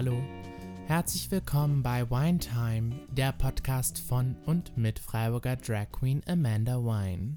Hallo, 0.00 0.22
herzlich 0.86 1.28
willkommen 1.32 1.82
bei 1.82 2.08
Wine 2.08 2.38
Time, 2.38 2.94
der 3.10 3.32
Podcast 3.32 3.98
von 3.98 4.36
und 4.46 4.76
mit 4.76 5.00
Freiburger 5.00 5.56
Drag 5.56 5.90
Queen 5.90 6.22
Amanda 6.24 6.76
Wine. 6.76 7.36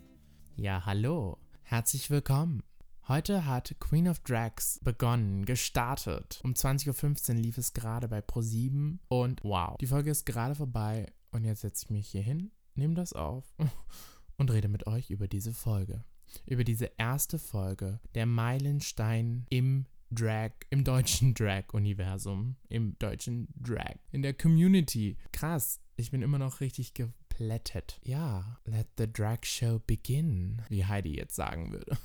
Ja, 0.58 0.86
hallo, 0.86 1.40
herzlich 1.64 2.12
willkommen. 2.12 2.62
Heute 3.08 3.48
hat 3.48 3.76
Queen 3.80 4.08
of 4.08 4.20
Drags 4.20 4.80
begonnen, 4.84 5.44
gestartet. 5.46 6.40
Um 6.44 6.54
20.15 6.54 7.30
Uhr 7.30 7.36
lief 7.38 7.58
es 7.58 7.74
gerade 7.74 8.08
bei 8.08 8.20
Pro7 8.20 9.00
und 9.08 9.44
wow, 9.44 9.76
die 9.80 9.88
Folge 9.88 10.12
ist 10.12 10.28
gerade 10.28 10.54
vorbei 10.54 11.12
und 11.32 11.46
jetzt 11.46 11.62
setze 11.62 11.86
ich 11.86 11.90
mich 11.90 12.10
hier 12.10 12.22
hin, 12.22 12.52
nehme 12.76 12.94
das 12.94 13.14
auf 13.14 13.56
und 14.38 14.52
rede 14.52 14.68
mit 14.68 14.86
euch 14.86 15.10
über 15.10 15.28
diese 15.28 15.52
Folge. 15.52 16.04
Über 16.46 16.64
diese 16.64 16.92
erste 17.00 17.40
Folge, 17.40 18.00
der 18.14 18.28
Meilenstein 18.28 19.48
im 19.50 19.88
Drag, 20.12 20.52
im 20.70 20.84
deutschen 20.84 21.34
Drag-Universum, 21.34 22.58
im 22.68 22.98
deutschen 23.00 23.48
Drag, 23.56 23.96
in 24.12 24.22
der 24.22 24.34
Community. 24.34 25.18
Krass, 25.32 25.80
ich 25.96 26.12
bin 26.12 26.22
immer 26.22 26.38
noch 26.38 26.60
richtig 26.60 26.94
geplättet. 26.94 28.00
Ja, 28.04 28.60
let 28.66 28.88
the 28.98 29.12
drag 29.12 29.40
show 29.44 29.80
begin, 29.88 30.62
wie 30.70 30.86
Heidi 30.86 31.16
jetzt 31.16 31.36
sagen 31.36 31.72
würde. 31.72 31.98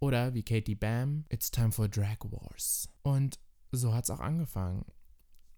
Oder 0.00 0.34
wie 0.34 0.42
Katie 0.42 0.74
Bam, 0.74 1.24
it's 1.30 1.50
time 1.50 1.72
for 1.72 1.88
Drag 1.88 2.18
Wars. 2.24 2.90
Und 3.02 3.38
so 3.72 3.94
hat 3.94 4.04
es 4.04 4.10
auch 4.10 4.20
angefangen 4.20 4.84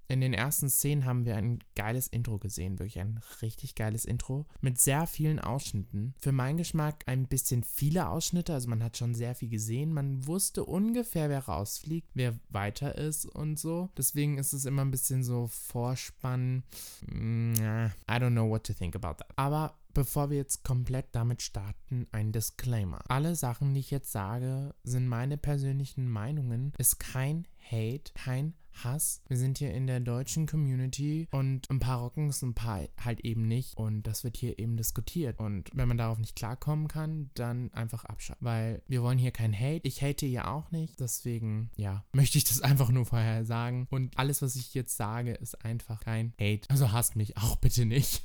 in 0.08 0.20
den 0.22 0.32
ersten 0.32 0.70
Szenen 0.70 1.04
haben 1.04 1.26
wir 1.26 1.36
ein 1.36 1.58
geiles 1.76 2.08
Intro 2.08 2.38
gesehen, 2.38 2.78
wirklich 2.78 2.98
ein 2.98 3.20
richtig 3.42 3.74
geiles 3.74 4.06
Intro 4.06 4.46
mit 4.60 4.80
sehr 4.80 5.06
vielen 5.06 5.38
Ausschnitten. 5.38 6.14
Für 6.18 6.32
meinen 6.32 6.56
Geschmack 6.56 7.04
ein 7.06 7.26
bisschen 7.26 7.62
viele 7.62 8.08
Ausschnitte, 8.08 8.54
also 8.54 8.68
man 8.68 8.82
hat 8.82 8.96
schon 8.96 9.14
sehr 9.14 9.34
viel 9.34 9.50
gesehen, 9.50 9.92
man 9.92 10.26
wusste 10.26 10.64
ungefähr, 10.64 11.28
wer 11.28 11.44
rausfliegt, 11.44 12.08
wer 12.14 12.34
weiter 12.48 12.96
ist 12.96 13.26
und 13.26 13.58
so. 13.58 13.90
Deswegen 13.96 14.38
ist 14.38 14.54
es 14.54 14.64
immer 14.64 14.82
ein 14.82 14.90
bisschen 14.90 15.22
so 15.22 15.46
Vorspann. 15.46 16.62
Mm, 17.06 17.52
I 17.54 18.14
don't 18.14 18.30
know 18.30 18.48
what 18.48 18.64
to 18.64 18.72
think 18.72 18.96
about 18.96 19.18
that. 19.18 19.28
Aber 19.36 19.74
Bevor 19.94 20.30
wir 20.30 20.36
jetzt 20.36 20.62
komplett 20.62 21.06
damit 21.10 21.42
starten, 21.42 22.06
ein 22.12 22.30
Disclaimer. 22.30 23.00
Alle 23.08 23.34
Sachen, 23.34 23.74
die 23.74 23.80
ich 23.80 23.90
jetzt 23.90 24.12
sage, 24.12 24.72
sind 24.84 25.08
meine 25.08 25.36
persönlichen 25.36 26.08
Meinungen, 26.08 26.72
ist 26.78 27.00
kein 27.00 27.48
Hate, 27.58 28.12
kein 28.14 28.54
Hass. 28.84 29.22
Wir 29.28 29.36
sind 29.36 29.58
hier 29.58 29.72
in 29.72 29.86
der 29.86 30.00
deutschen 30.00 30.46
Community 30.46 31.28
und 31.30 31.68
ein 31.70 31.78
paar 31.78 32.00
rocken 32.00 32.28
es, 32.28 32.42
ein 32.42 32.54
paar 32.54 32.80
halt 33.02 33.20
eben 33.20 33.46
nicht. 33.48 33.76
Und 33.76 34.02
das 34.02 34.24
wird 34.24 34.36
hier 34.36 34.58
eben 34.58 34.76
diskutiert. 34.76 35.38
Und 35.38 35.70
wenn 35.74 35.88
man 35.88 35.98
darauf 35.98 36.18
nicht 36.18 36.36
klarkommen 36.36 36.88
kann, 36.88 37.30
dann 37.34 37.72
einfach 37.72 38.04
abschalten. 38.04 38.44
Weil 38.44 38.82
wir 38.86 39.02
wollen 39.02 39.18
hier 39.18 39.30
kein 39.30 39.52
Hate. 39.52 39.86
Ich 39.86 40.02
hate 40.02 40.26
ja 40.26 40.52
auch 40.52 40.70
nicht. 40.70 41.00
Deswegen, 41.00 41.70
ja, 41.76 42.04
möchte 42.12 42.38
ich 42.38 42.44
das 42.44 42.60
einfach 42.60 42.90
nur 42.90 43.06
vorher 43.06 43.44
sagen. 43.44 43.86
Und 43.90 44.16
alles, 44.18 44.42
was 44.42 44.56
ich 44.56 44.74
jetzt 44.74 44.96
sage, 44.96 45.32
ist 45.32 45.64
einfach 45.64 46.00
kein 46.00 46.32
Hate. 46.40 46.68
Also 46.68 46.92
hasst 46.92 47.16
mich 47.16 47.36
auch 47.36 47.56
bitte 47.60 47.84
nicht. 47.86 48.22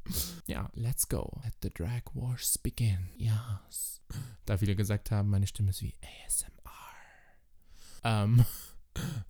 ja, 0.47 0.69
let's 0.73 1.09
go. 1.09 1.39
Let 1.43 1.53
the 1.61 1.69
drag 1.69 2.03
wars 2.13 2.57
begin. 2.57 3.09
Yes. 3.17 4.01
Da 4.45 4.57
viele 4.57 4.75
gesagt 4.75 5.11
haben, 5.11 5.29
meine 5.29 5.47
Stimme 5.47 5.71
ist 5.71 5.81
wie 5.81 5.93
ASMR. 6.25 6.51
Ähm. 8.03 8.45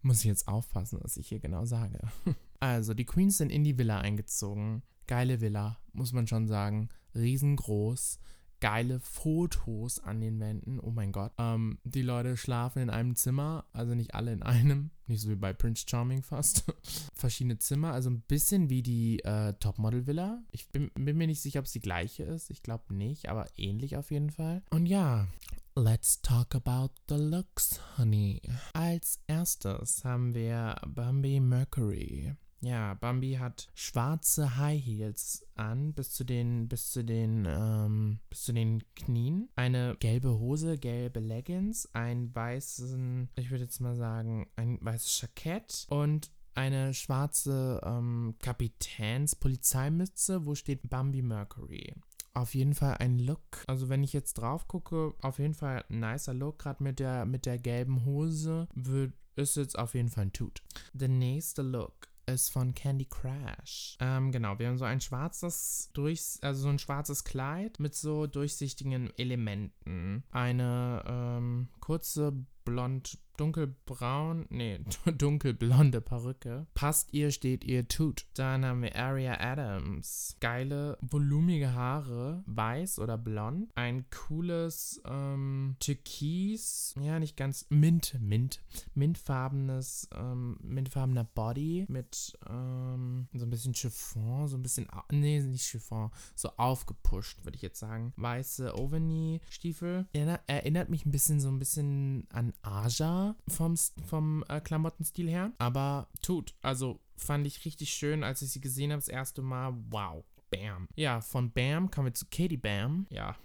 Muss 0.02 0.20
ich 0.20 0.26
jetzt 0.26 0.48
aufpassen, 0.48 1.00
was 1.02 1.18
ich 1.18 1.28
hier 1.28 1.40
genau 1.40 1.66
sage. 1.66 2.00
Also, 2.60 2.94
die 2.94 3.04
Queens 3.04 3.40
sind 3.40 3.50
in 3.50 3.66
die 3.66 3.78
Villa 3.78 4.00
eingezogen. 4.00 4.84
Geile 5.06 5.42
Villa, 5.42 5.80
muss 5.92 6.14
man 6.14 6.28
schon 6.28 6.48
sagen. 6.48 6.88
Riesengroß. 7.14 8.20
Geile 8.62 9.02
Fotos 9.02 10.00
an 10.00 10.22
den 10.22 10.40
Wänden. 10.40 10.80
Oh 10.80 10.92
mein 10.92 11.12
Gott. 11.12 11.34
Ähm, 11.38 11.80
die 11.84 12.02
Leute 12.02 12.38
schlafen 12.38 12.84
in 12.84 12.90
einem 12.90 13.18
Zimmer, 13.18 13.66
also 13.74 13.94
nicht 13.94 14.16
alle 14.16 14.32
in 14.32 14.42
einem. 14.42 14.92
Nicht 15.08 15.22
so 15.22 15.30
wie 15.30 15.36
bei 15.36 15.52
Prince 15.52 15.84
Charming 15.86 16.24
fast. 16.24 16.64
Verschiedene 17.14 17.58
Zimmer, 17.58 17.92
also 17.92 18.10
ein 18.10 18.22
bisschen 18.22 18.70
wie 18.70 18.82
die 18.82 19.20
äh, 19.26 19.52
Topmodel-Villa. 19.56 20.42
Ich 20.52 20.70
bin, 20.70 20.90
bin, 20.96 21.18
mir 21.18 21.28
nicht 21.28 21.42
sicher, 21.42 21.60
ob 21.60 21.66
es 21.66 21.74
die 21.74 21.82
gleiche 21.82 22.24
ist. 22.24 22.50
Ich 22.50 22.64
glaube 22.64 22.94
nicht, 22.94 23.28
aber 23.28 23.48
ähnlich 23.58 23.98
auf 23.98 24.12
jeden 24.12 24.30
Fall. 24.30 24.64
Und 24.70 24.86
ja, 24.86 25.28
Let's 25.76 26.22
talk 26.22 26.54
about 26.54 26.92
the 27.08 27.18
looks, 27.18 27.80
honey. 27.98 28.40
Als 28.74 29.20
erstes 29.26 30.06
haben 30.06 30.36
wir 30.36 30.76
Bambi 30.86 31.40
Mercury. 31.40 32.36
Ja, 32.62 32.94
Bambi 32.94 33.38
hat 33.40 33.72
schwarze 33.74 34.58
High 34.58 34.86
Heels 34.86 35.44
an, 35.56 35.94
bis 35.94 36.12
zu 36.12 36.26
den, 36.26 36.68
bis 36.68 36.92
zu 36.92 37.04
den, 37.04 37.48
ähm, 37.50 38.20
bis 38.30 38.44
zu 38.44 38.54
den 38.54 38.84
Knien. 38.94 39.50
Eine 39.56 39.98
gelbe 40.00 40.38
Hose, 40.38 40.78
gelbe 40.78 41.20
Leggings, 41.20 41.90
ein 41.94 42.36
weißen, 42.36 43.30
ich 43.36 43.50
würde 43.50 43.64
jetzt 43.64 43.82
mal 43.82 43.96
sagen, 43.96 44.52
ein 44.56 44.78
weißes 44.80 45.22
Jackett 45.22 45.88
und 45.90 46.30
eine 46.54 46.94
schwarze 46.94 47.82
ähm, 47.84 48.36
Kapitäns-Polizeimütze, 48.44 50.46
wo 50.46 50.54
steht 50.54 50.88
Bambi 50.88 51.24
Mercury 51.24 51.96
auf 52.34 52.56
jeden 52.56 52.74
Fall 52.74 52.96
ein 53.00 53.20
Look. 53.20 53.64
Also 53.68 53.90
wenn 53.90 54.04
ich 54.04 54.14
jetzt 54.14 54.36
drauf 54.36 54.68
gucke, 54.68 55.14
auf 55.22 55.40
jeden 55.40 55.54
Fall 55.54 55.86
ein 55.90 56.00
nicer 56.00 56.34
Look. 56.34 56.60
Gerade 56.60 56.84
mit 56.84 57.00
der, 57.00 57.26
mit 57.26 57.46
der 57.46 57.58
gelben 57.58 58.06
Hose 58.06 58.68
wird, 58.74 59.14
ist 59.36 59.56
jetzt 59.56 59.78
auf 59.78 59.94
jeden 59.94 60.10
Fall 60.10 60.26
ein 60.26 60.34
Tut. 60.34 60.62
Der 60.94 61.10
nächste 61.10 61.62
Look 61.62 62.08
ist 62.26 62.50
von 62.52 62.74
Candy 62.74 63.06
Crash. 63.06 63.98
Ähm, 64.00 64.32
genau, 64.32 64.58
wir 64.58 64.68
haben 64.68 64.78
so 64.78 64.86
ein 64.86 65.02
schwarzes, 65.02 65.90
durch, 65.94 66.38
also 66.42 66.64
so 66.64 66.70
ein 66.70 66.80
schwarzes 66.80 67.24
Kleid 67.24 67.80
mit 67.80 67.96
so 67.96 68.28
durchsichtigen 68.28 69.12
Elementen. 69.18 70.24
Eine 70.32 71.04
ähm, 71.06 71.70
kurze 71.80 72.34
blond, 72.64 73.18
dunkelbraun, 73.38 74.46
nee, 74.50 74.80
dunkelblonde 75.18 76.02
Perücke. 76.02 76.68
Passt 76.74 77.14
ihr, 77.14 77.32
steht 77.32 77.64
ihr, 77.64 77.88
tut. 77.88 78.26
Dann 78.36 78.66
haben 78.66 78.82
wir 78.82 78.96
Aria 78.96 79.40
Adams. 79.40 80.38
Geile, 80.40 80.98
volumige 81.02 81.74
Haare, 81.74 82.44
weiß 82.46 83.00
oder 83.00 83.18
blond. 83.18 83.72
Ein 83.76 84.06
cooles 84.10 85.02
ähm, 85.06 85.76
Türkis, 85.80 86.96
ja, 87.00 87.20
nicht 87.20 87.38
ganz, 87.38 87.66
Mint, 87.70 88.18
Mint, 88.20 88.62
mintfarbenes, 88.94 90.10
ähm, 90.16 90.58
mintfarbener 90.62 91.24
Body 91.24 91.86
mit 91.88 92.38
ähm, 92.50 93.28
so 93.34 93.46
ein 93.46 93.50
bisschen 93.50 93.74
Chiffon, 93.74 94.48
so 94.48 94.58
ein 94.58 94.62
bisschen, 94.62 94.88
nee, 95.12 95.40
nicht 95.40 95.66
Chiffon, 95.66 96.12
so 96.36 96.50
aufgepusht, 96.58 97.44
würde 97.44 97.56
ich 97.56 97.62
jetzt 97.62 97.80
sagen. 97.80 98.14
Weiße 98.18 98.78
Oveni-Stiefel. 98.78 100.08
Erinnert, 100.14 100.42
erinnert 100.48 100.90
mich 100.90 101.06
ein 101.06 101.12
bisschen 101.12 101.40
so 101.40 101.50
ein 101.50 101.60
bisschen 101.60 102.28
an 102.32 102.54
Aja 102.62 103.23
vom, 103.48 103.76
vom 104.08 104.44
äh, 104.50 104.60
Klamottenstil 104.60 105.30
her. 105.30 105.52
Aber 105.58 106.08
tut. 106.22 106.54
Also 106.62 107.00
fand 107.16 107.48
ich 107.48 107.66
richtig 107.66 107.94
schön, 107.94 108.24
als 108.24 108.42
ich 108.42 108.52
sie 108.52 108.62
gesehen 108.62 108.92
habe 108.92 109.00
das 109.00 109.08
erste 109.08 109.42
Mal. 109.42 109.74
Wow. 109.90 110.24
Bam. 110.50 110.88
Ja, 110.96 111.20
von 111.22 111.52
Bam 111.52 111.90
kommen 111.90 112.08
wir 112.08 112.14
zu 112.14 112.26
Katie 112.26 112.58
Bam. 112.58 113.08
Ja, 113.10 113.36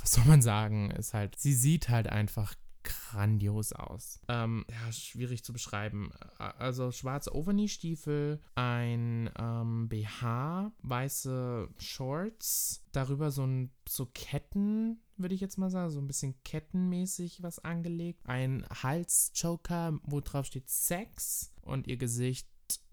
was 0.00 0.12
soll 0.12 0.24
man 0.24 0.42
sagen? 0.42 0.90
Ist 0.90 1.14
halt, 1.14 1.38
sie 1.38 1.54
sieht 1.54 1.88
halt 1.88 2.08
einfach 2.08 2.54
grandios 2.86 3.72
aus. 3.72 4.20
Ähm, 4.28 4.64
ja, 4.70 4.92
schwierig 4.92 5.44
zu 5.44 5.52
beschreiben. 5.52 6.10
Also 6.38 6.92
schwarze 6.92 7.34
Overknee-Stiefel, 7.34 8.40
ein 8.54 9.30
ähm, 9.38 9.88
BH, 9.88 10.72
weiße 10.82 11.68
Shorts, 11.78 12.84
darüber 12.92 13.30
so 13.30 13.44
ein 13.44 13.70
so 13.88 14.06
Ketten, 14.06 15.00
würde 15.18 15.34
ich 15.34 15.40
jetzt 15.40 15.58
mal 15.58 15.70
sagen, 15.70 15.90
so 15.90 16.00
ein 16.00 16.06
bisschen 16.06 16.34
kettenmäßig 16.44 17.42
was 17.42 17.58
angelegt. 17.58 18.20
Ein 18.24 18.66
Halschoker, 18.70 19.98
wo 20.02 20.20
drauf 20.20 20.46
steht 20.46 20.68
Sex 20.68 21.52
und 21.62 21.86
ihr 21.86 21.96
Gesicht 21.96 22.48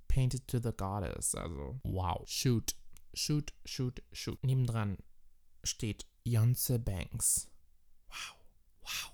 painted 0.07 0.47
to 0.47 0.59
the 0.59 0.71
goddess. 0.75 1.35
Also 1.35 1.79
wow. 1.83 2.23
Shoot, 2.27 2.75
shoot, 3.13 3.53
shoot, 3.65 4.03
shoot. 4.11 4.43
Nebendran 4.43 4.97
steht 5.63 6.05
Yonce 6.23 6.79
Banks. 6.79 7.49
Wow, 8.07 8.35
wow 8.81 9.13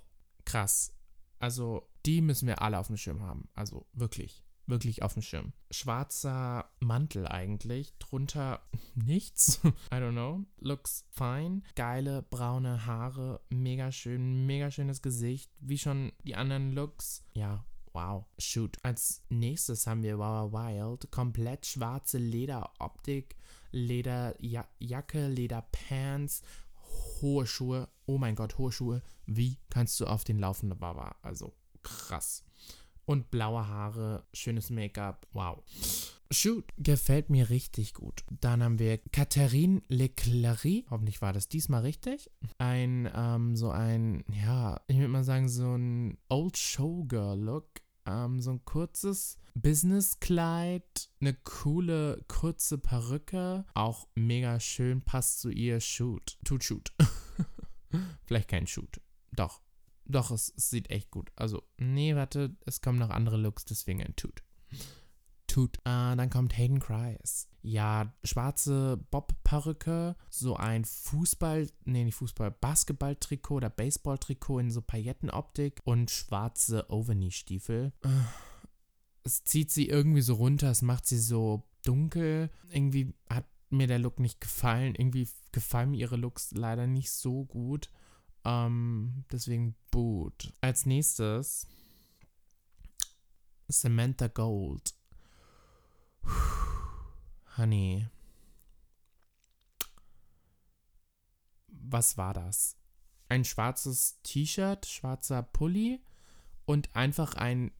krass. 0.49 0.91
Also, 1.39 1.87
die 2.05 2.21
müssen 2.21 2.47
wir 2.47 2.61
alle 2.61 2.79
auf 2.79 2.87
dem 2.87 2.97
Schirm 2.97 3.21
haben. 3.21 3.47
Also 3.53 3.87
wirklich, 3.93 4.43
wirklich 4.69 5.03
auf 5.03 5.13
dem 5.13 5.21
Schirm. 5.21 5.53
Schwarzer 5.71 6.69
Mantel 6.79 7.27
eigentlich, 7.27 7.97
drunter 7.99 8.61
nichts. 8.95 9.61
I 9.63 9.95
don't 9.95 10.11
know. 10.11 10.45
Looks 10.59 11.05
fine. 11.11 11.61
Geile 11.75 12.23
braune 12.23 12.85
Haare, 12.85 13.41
mega 13.49 13.91
schön, 13.91 14.45
mega 14.45 14.71
schönes 14.71 15.01
Gesicht. 15.01 15.51
Wie 15.59 15.77
schon 15.77 16.11
die 16.23 16.35
anderen 16.35 16.71
Looks. 16.71 17.23
Ja, 17.33 17.65
Wow, 17.93 18.25
shoot. 18.37 18.77
Als 18.83 19.23
nächstes 19.29 19.87
haben 19.87 20.03
wir 20.03 20.19
Wow 20.19 20.53
Wild. 20.53 21.11
Komplett 21.11 21.65
schwarze 21.65 22.19
Lederoptik, 22.19 23.35
Lederjacke, 23.71 25.27
Lederpants, 25.27 26.43
hohe 27.21 27.47
Schuhe. 27.47 27.89
Oh 28.05 28.17
mein 28.17 28.35
Gott, 28.35 28.57
hohe 28.57 28.71
Schuhe. 28.71 29.01
Wie 29.25 29.57
kannst 29.69 29.99
du 29.99 30.05
auf 30.05 30.23
den 30.23 30.39
laufenden 30.39 30.77
Baba? 30.77 31.15
Also 31.21 31.53
krass. 31.81 32.43
Und 33.09 33.31
blaue 33.31 33.67
Haare, 33.67 34.23
schönes 34.33 34.69
Make-up. 34.69 35.25
Wow. 35.33 35.63
Shoot, 36.29 36.65
gefällt 36.77 37.31
mir 37.31 37.49
richtig 37.49 37.95
gut. 37.95 38.23
Dann 38.29 38.61
haben 38.61 38.77
wir 38.77 38.99
Catherine 38.99 39.81
Leclerc. 39.87 40.85
Hoffentlich 40.91 41.19
war 41.19 41.33
das 41.33 41.47
diesmal 41.47 41.81
richtig. 41.81 42.29
Ein, 42.59 43.09
ähm, 43.15 43.55
so 43.55 43.71
ein, 43.71 44.23
ja, 44.31 44.79
ich 44.85 44.97
würde 44.97 45.07
mal 45.07 45.23
sagen, 45.23 45.49
so 45.49 45.75
ein 45.75 46.19
Old 46.29 46.55
Showgirl-Look 46.55 47.81
Ähm, 48.05 48.41
so 48.41 48.51
ein 48.51 48.63
kurzes 48.63 49.37
Businesskleid, 49.55 51.09
eine 51.19 51.33
coole 51.33 52.23
kurze 52.27 52.77
Perücke, 52.77 53.65
auch 53.73 54.07
mega 54.13 54.59
schön, 54.59 55.01
passt 55.01 55.41
zu 55.41 55.49
ihr 55.49 55.79
Shoot. 55.79 56.37
Tut 56.45 56.63
Shoot. 56.63 56.93
Vielleicht 58.25 58.49
kein 58.49 58.67
Shoot. 58.67 59.01
Doch. 59.31 59.61
Doch, 60.09 60.31
es, 60.31 60.51
es, 60.57 60.69
sieht 60.69 60.89
echt 60.89 61.11
gut. 61.11 61.31
Also, 61.35 61.63
nee, 61.77 62.15
warte, 62.15 62.55
es 62.65 62.81
kommen 62.81 62.97
noch 62.97 63.11
andere 63.11 63.37
Looks, 63.37 63.65
deswegen 63.65 64.03
ein 64.03 64.15
Tut. 64.15 64.43
Tut. 65.47 65.77
Äh, 65.79 66.15
dann 66.15 66.29
kommt 66.29 66.57
Hayden 66.57 66.79
Christ. 66.79 67.47
Ja, 67.61 68.13
schwarze 68.23 68.97
Bob-Perücke, 69.11 70.15
so 70.29 70.55
ein 70.55 70.85
Fußball, 70.85 71.67
nee, 71.85 72.03
nicht 72.05 72.15
Fußball, 72.15 72.51
Basketball-Trikot 72.51 73.55
oder 73.55 73.69
Baseball-Trikot 73.69 74.59
in 74.59 74.71
so 74.71 74.81
Paillettenoptik 74.81 75.81
und 75.83 76.09
schwarze 76.09 76.89
Overknee-Stiefel. 76.89 77.93
Es 79.23 79.43
zieht 79.43 79.71
sie 79.71 79.89
irgendwie 79.89 80.21
so 80.21 80.35
runter, 80.35 80.71
es 80.71 80.81
macht 80.81 81.05
sie 81.05 81.19
so 81.19 81.67
dunkel. 81.83 82.49
Irgendwie 82.71 83.13
hat 83.29 83.45
mir 83.69 83.87
der 83.87 83.99
Look 83.99 84.19
nicht 84.19 84.41
gefallen. 84.41 84.95
Irgendwie 84.95 85.27
gefallen 85.51 85.91
mir 85.91 85.97
ihre 85.97 86.15
Looks 86.15 86.51
leider 86.51 86.87
nicht 86.87 87.11
so 87.11 87.45
gut. 87.45 87.89
Ähm, 88.49 89.25
deswegen 89.31 89.75
Boot. 89.91 90.53
Als 90.59 90.87
nächstes 90.87 91.67
Samantha 93.67 94.27
Gold. 94.27 94.95
Honey. 97.57 98.07
Was 101.67 102.17
war 102.17 102.33
das? 102.33 102.75
Ein 103.27 103.45
schwarzes 103.45 104.19
T-Shirt, 104.23 104.87
schwarzer 104.87 105.43
Pulli 105.43 106.01
und 106.65 106.95
einfach 106.95 107.35
ein 107.35 107.71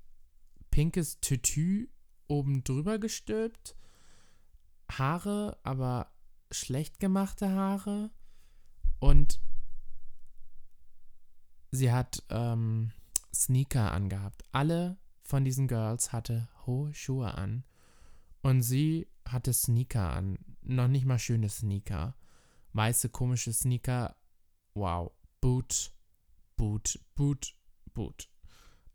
pinkes 0.70 1.20
Tütü 1.20 1.90
oben 2.28 2.64
drüber 2.64 3.00
gestülpt. 3.00 3.76
Haare, 4.92 5.58
aber 5.64 6.12
schlecht 6.52 7.00
gemachte 7.00 7.50
Haare. 7.50 8.12
Und 9.00 9.40
sie 11.72 11.92
hat 11.92 12.24
ähm, 12.30 12.92
Sneaker 13.34 13.92
angehabt. 13.92 14.44
Alle 14.52 14.98
von 15.24 15.46
diesen 15.46 15.68
Girls 15.68 16.12
hatte 16.12 16.48
hohe 16.66 16.94
Schuhe 16.94 17.34
an. 17.36 17.64
Und 18.42 18.62
sie 18.62 19.08
hatte 19.26 19.54
Sneaker 19.54 20.12
an. 20.14 20.40
Noch 20.62 20.88
nicht 20.88 21.06
mal 21.06 21.20
schöne 21.20 21.50
Sneaker. 21.50 22.16
Weiße, 22.74 23.10
komische 23.10 23.54
Sneaker. 23.54 24.16
Wow. 24.74 25.12
Boot, 25.42 25.92
Boot, 26.58 27.00
Boot, 27.16 27.56
Boot. 27.94 28.30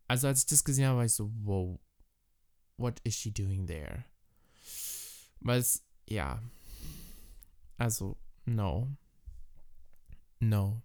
Also 0.09 0.29
als 0.29 0.41
ich 0.41 0.47
das 0.47 0.65
gesehen 0.65 0.87
habe, 0.87 0.99
war 0.99 1.05
ich 1.05 1.12
so, 1.12 1.31
wow. 1.43 1.81
What 2.77 3.00
is 3.05 3.15
she 3.15 3.32
doing 3.32 3.67
there? 3.67 4.05
Weil 5.41 5.61
es, 5.61 5.85
ja. 6.09 6.43
Also, 7.79 8.17
no. 8.44 8.88
No. 10.41 10.82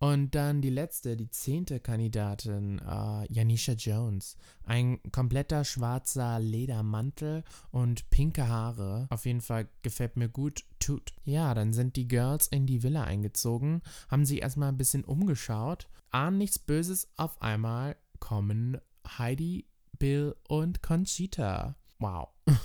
Und 0.00 0.34
dann 0.36 0.62
die 0.62 0.70
letzte, 0.70 1.16
die 1.16 1.28
zehnte 1.30 1.80
Kandidatin, 1.80 2.78
äh, 2.78 3.32
Janisha 3.32 3.72
Jones. 3.72 4.36
Ein 4.64 5.00
kompletter 5.10 5.64
schwarzer 5.64 6.38
Ledermantel 6.38 7.42
und 7.72 8.08
pinke 8.10 8.46
Haare. 8.48 9.08
Auf 9.10 9.26
jeden 9.26 9.40
Fall 9.40 9.68
gefällt 9.82 10.16
mir 10.16 10.28
gut. 10.28 10.64
Tut. 10.78 11.12
Ja, 11.24 11.52
dann 11.54 11.72
sind 11.72 11.96
die 11.96 12.06
Girls 12.06 12.46
in 12.46 12.66
die 12.66 12.82
Villa 12.82 13.02
eingezogen, 13.02 13.82
haben 14.08 14.24
sich 14.24 14.40
erstmal 14.40 14.68
ein 14.68 14.78
bisschen 14.78 15.04
umgeschaut, 15.04 15.88
ahnen 16.10 16.38
nichts 16.38 16.58
Böses. 16.58 17.08
Auf 17.16 17.42
einmal 17.42 17.96
kommen 18.20 18.78
Heidi, 19.18 19.66
Bill 19.98 20.36
und 20.48 20.82
Conchita. 20.82 21.76
Wow. 21.98 22.28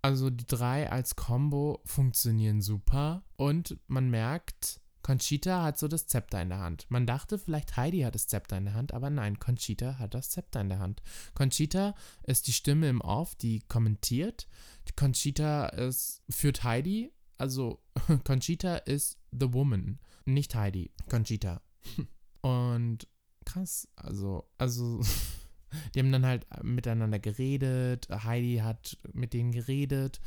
Also 0.00 0.30
die 0.30 0.46
drei 0.46 0.90
als 0.90 1.16
Combo 1.16 1.80
funktionieren 1.84 2.62
super 2.62 3.24
und 3.36 3.76
man 3.88 4.10
merkt, 4.10 4.80
Conchita 5.08 5.62
hat 5.62 5.78
so 5.78 5.88
das 5.88 6.06
Zepter 6.06 6.42
in 6.42 6.50
der 6.50 6.58
Hand. 6.58 6.84
Man 6.90 7.06
dachte 7.06 7.38
vielleicht 7.38 7.78
Heidi 7.78 8.00
hat 8.00 8.14
das 8.14 8.26
Zepter 8.26 8.58
in 8.58 8.66
der 8.66 8.74
Hand, 8.74 8.92
aber 8.92 9.08
nein, 9.08 9.38
Conchita 9.38 9.98
hat 9.98 10.12
das 10.12 10.28
Zepter 10.28 10.60
in 10.60 10.68
der 10.68 10.80
Hand. 10.80 11.00
Conchita 11.32 11.94
ist 12.24 12.46
die 12.46 12.52
Stimme 12.52 12.90
im 12.90 13.00
Off, 13.00 13.34
die 13.34 13.60
kommentiert. 13.60 14.46
Conchita 14.96 15.68
ist, 15.68 16.20
führt 16.28 16.62
Heidi, 16.62 17.10
also 17.38 17.82
Conchita 18.24 18.76
ist 18.76 19.18
the 19.30 19.50
woman, 19.50 19.98
nicht 20.26 20.54
Heidi, 20.54 20.92
Conchita. 21.08 21.62
Und 22.42 23.08
krass, 23.46 23.88
also, 23.96 24.46
also 24.58 25.00
Die 25.94 26.00
haben 26.00 26.12
dann 26.12 26.26
halt 26.26 26.46
miteinander 26.62 27.18
geredet. 27.18 28.08
Heidi 28.10 28.58
hat 28.58 28.98
mit 29.12 29.32
denen 29.32 29.52
geredet. 29.52 30.20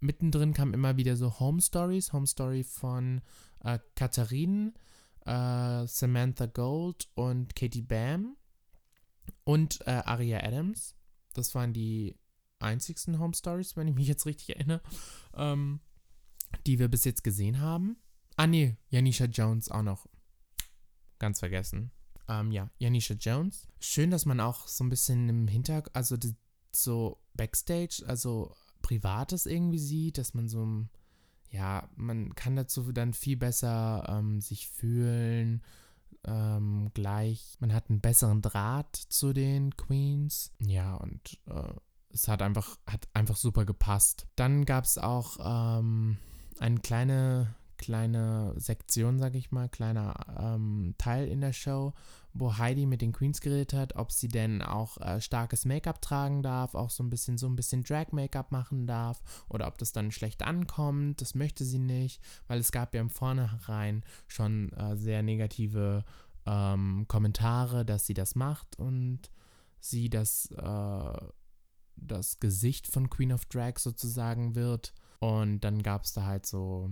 Mittendrin 0.00 0.52
kamen 0.52 0.74
immer 0.74 0.96
wieder 0.96 1.16
so 1.16 1.38
Home 1.40 1.60
Stories. 1.60 2.12
Home 2.12 2.26
Story 2.26 2.64
von 2.64 3.20
äh, 3.64 3.78
Katharine, 3.94 4.72
äh, 5.24 5.86
Samantha 5.86 6.46
Gold 6.46 7.08
und 7.14 7.54
Katie 7.56 7.82
Bam 7.82 8.36
und 9.44 9.80
äh, 9.86 10.02
Aria 10.04 10.42
Adams. 10.42 10.94
Das 11.34 11.54
waren 11.54 11.72
die 11.72 12.16
einzigsten 12.58 13.18
Home 13.18 13.34
Stories, 13.34 13.76
wenn 13.76 13.88
ich 13.88 13.94
mich 13.94 14.08
jetzt 14.08 14.26
richtig 14.26 14.56
erinnere, 14.56 14.82
ähm, 15.34 15.80
die 16.66 16.78
wir 16.78 16.88
bis 16.88 17.04
jetzt 17.04 17.22
gesehen 17.24 17.60
haben. 17.60 17.96
Ah 18.36 18.46
nee, 18.46 18.76
Janisha 18.90 19.26
Jones 19.26 19.70
auch 19.70 19.82
noch. 19.82 20.06
Ganz 21.18 21.40
vergessen. 21.40 21.90
Ähm, 22.28 22.52
ja, 22.52 22.70
Janisha 22.78 23.14
Jones. 23.14 23.66
Schön, 23.80 24.10
dass 24.10 24.26
man 24.26 24.40
auch 24.40 24.66
so 24.66 24.84
ein 24.84 24.90
bisschen 24.90 25.28
im 25.28 25.48
Hintergrund, 25.48 25.94
also 25.96 26.16
die, 26.16 26.34
so 26.70 27.18
Backstage, 27.34 28.04
also 28.06 28.54
Privates 28.82 29.46
irgendwie 29.46 29.78
sieht, 29.78 30.18
dass 30.18 30.34
man 30.34 30.48
so, 30.48 30.86
ja, 31.50 31.88
man 31.96 32.34
kann 32.34 32.56
dazu 32.56 32.92
dann 32.92 33.14
viel 33.14 33.36
besser 33.36 34.04
ähm, 34.08 34.40
sich 34.40 34.68
fühlen. 34.68 35.62
Ähm, 36.24 36.90
gleich, 36.94 37.56
man 37.60 37.72
hat 37.72 37.88
einen 37.88 38.00
besseren 38.00 38.42
Draht 38.42 38.94
zu 38.96 39.32
den 39.32 39.76
Queens. 39.76 40.52
Ja, 40.60 40.96
und 40.96 41.38
äh, 41.46 41.72
es 42.10 42.28
hat 42.28 42.42
einfach, 42.42 42.78
hat 42.86 43.08
einfach 43.14 43.36
super 43.36 43.64
gepasst. 43.64 44.26
Dann 44.36 44.64
gab 44.64 44.84
es 44.84 44.98
auch 44.98 45.38
ähm, 45.78 46.18
eine 46.58 46.80
kleine 46.80 47.54
kleine 47.78 48.52
Sektion, 48.56 49.18
sag 49.18 49.34
ich 49.34 49.50
mal, 49.50 49.68
kleiner 49.68 50.14
ähm, 50.38 50.94
Teil 50.98 51.26
in 51.28 51.40
der 51.40 51.52
Show, 51.52 51.94
wo 52.34 52.58
Heidi 52.58 52.84
mit 52.86 53.00
den 53.00 53.12
Queens 53.12 53.40
geredet 53.40 53.72
hat, 53.72 53.96
ob 53.96 54.12
sie 54.12 54.28
denn 54.28 54.60
auch 54.62 54.98
äh, 54.98 55.20
starkes 55.20 55.64
Make-up 55.64 56.02
tragen 56.02 56.42
darf, 56.42 56.74
auch 56.74 56.90
so 56.90 57.02
ein 57.02 57.10
bisschen 57.10 57.38
so 57.38 57.46
ein 57.46 57.56
bisschen 57.56 57.84
Drag-Make-up 57.84 58.52
machen 58.52 58.86
darf 58.86 59.22
oder 59.48 59.66
ob 59.66 59.78
das 59.78 59.92
dann 59.92 60.10
schlecht 60.10 60.42
ankommt. 60.42 61.20
Das 61.20 61.34
möchte 61.34 61.64
sie 61.64 61.78
nicht, 61.78 62.20
weil 62.46 62.60
es 62.60 62.72
gab 62.72 62.94
ja 62.94 63.00
im 63.00 63.10
Vornherein 63.10 64.04
schon 64.26 64.72
äh, 64.72 64.96
sehr 64.96 65.22
negative 65.22 66.04
ähm, 66.46 67.06
Kommentare, 67.08 67.84
dass 67.84 68.06
sie 68.06 68.14
das 68.14 68.34
macht 68.34 68.78
und 68.78 69.30
sie 69.80 70.10
das 70.10 70.50
äh, 70.50 71.28
das 72.00 72.40
Gesicht 72.40 72.86
von 72.86 73.10
Queen 73.10 73.32
of 73.32 73.46
Drag 73.46 73.78
sozusagen 73.78 74.54
wird. 74.54 74.94
Und 75.20 75.60
dann 75.60 75.82
gab 75.82 76.04
es 76.04 76.12
da 76.12 76.24
halt 76.24 76.46
so 76.46 76.90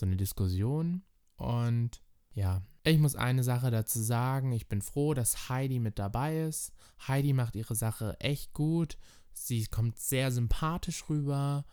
so 0.00 0.06
eine 0.06 0.16
Diskussion. 0.16 1.02
Und 1.36 2.02
ja, 2.32 2.62
ich 2.82 2.98
muss 2.98 3.14
eine 3.14 3.44
Sache 3.44 3.70
dazu 3.70 4.00
sagen. 4.02 4.52
Ich 4.52 4.68
bin 4.68 4.82
froh, 4.82 5.14
dass 5.14 5.48
Heidi 5.48 5.78
mit 5.78 5.98
dabei 5.98 6.42
ist. 6.42 6.72
Heidi 7.06 7.32
macht 7.32 7.56
ihre 7.56 7.74
Sache 7.74 8.18
echt 8.20 8.52
gut. 8.52 8.96
Sie 9.32 9.64
kommt 9.66 9.98
sehr 9.98 10.32
sympathisch 10.32 11.08
rüber. 11.08 11.64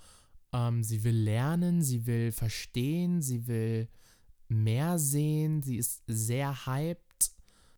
Ähm, 0.54 0.84
sie 0.84 1.04
will 1.04 1.16
lernen, 1.16 1.82
sie 1.82 2.06
will 2.06 2.32
verstehen, 2.32 3.22
sie 3.22 3.48
will 3.48 3.90
mehr 4.48 5.00
sehen. 5.00 5.62
Sie 5.62 5.78
ist 5.78 6.04
sehr 6.08 6.66
hyped. 6.66 7.04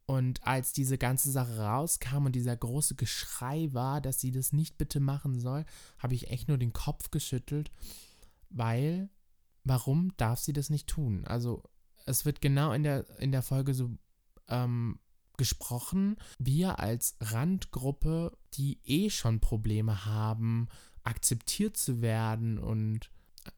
Und 0.05 0.45
als 0.45 0.73
diese 0.73 0.97
ganze 0.97 1.29
Sache 1.29 1.59
rauskam 1.59 2.25
und 2.25 2.31
dieser 2.31 2.57
große 2.57 2.95
Geschrei 2.95 3.69
war, 3.73 4.01
dass 4.01 4.19
sie 4.19 4.31
das 4.31 4.53
nicht 4.53 4.77
bitte 4.79 4.99
machen 4.99 5.39
soll, 5.39 5.65
habe 5.99 6.15
ich 6.15 6.31
echt 6.31 6.47
nur 6.47 6.57
den 6.57 6.73
Kopf 6.73 7.11
geschüttelt, 7.11 7.71
weil 8.49 9.09
warum 9.63 10.15
darf 10.17 10.39
sie 10.39 10.53
das 10.53 10.69
nicht 10.69 10.87
tun? 10.87 11.25
Also 11.25 11.63
es 12.05 12.25
wird 12.25 12.41
genau 12.41 12.71
in 12.71 12.83
der, 12.83 13.19
in 13.19 13.31
der 13.31 13.41
Folge 13.41 13.73
so 13.73 13.91
ähm, 14.47 14.99
gesprochen, 15.37 16.17
wir 16.37 16.79
als 16.79 17.15
Randgruppe, 17.21 18.37
die 18.53 18.79
eh 18.83 19.09
schon 19.09 19.39
Probleme 19.39 20.05
haben, 20.05 20.67
akzeptiert 21.03 21.77
zu 21.77 22.01
werden 22.01 22.59
und 22.59 23.09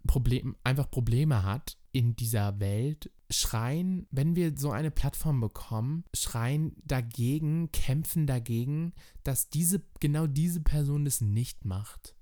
Problem, 0.08 0.56
einfach 0.64 0.90
Probleme 0.90 1.44
hat 1.44 1.78
in 1.92 2.16
dieser 2.16 2.60
Welt, 2.60 3.12
schreien, 3.30 4.08
wenn 4.12 4.36
wir 4.36 4.58
so 4.58 4.72
eine 4.72 4.92
Plattform 4.92 5.42
bekommen, 5.42 6.04
schreien 6.14 6.76
dagegen, 6.86 7.72
kämpfen 7.72 8.28
dagegen, 8.28 8.94
dass 9.24 9.50
diese, 9.50 9.82
genau 10.00 10.28
diese 10.28 10.62
Person 10.62 11.06
das 11.06 11.22
nicht 11.22 11.66
macht. 11.66 12.16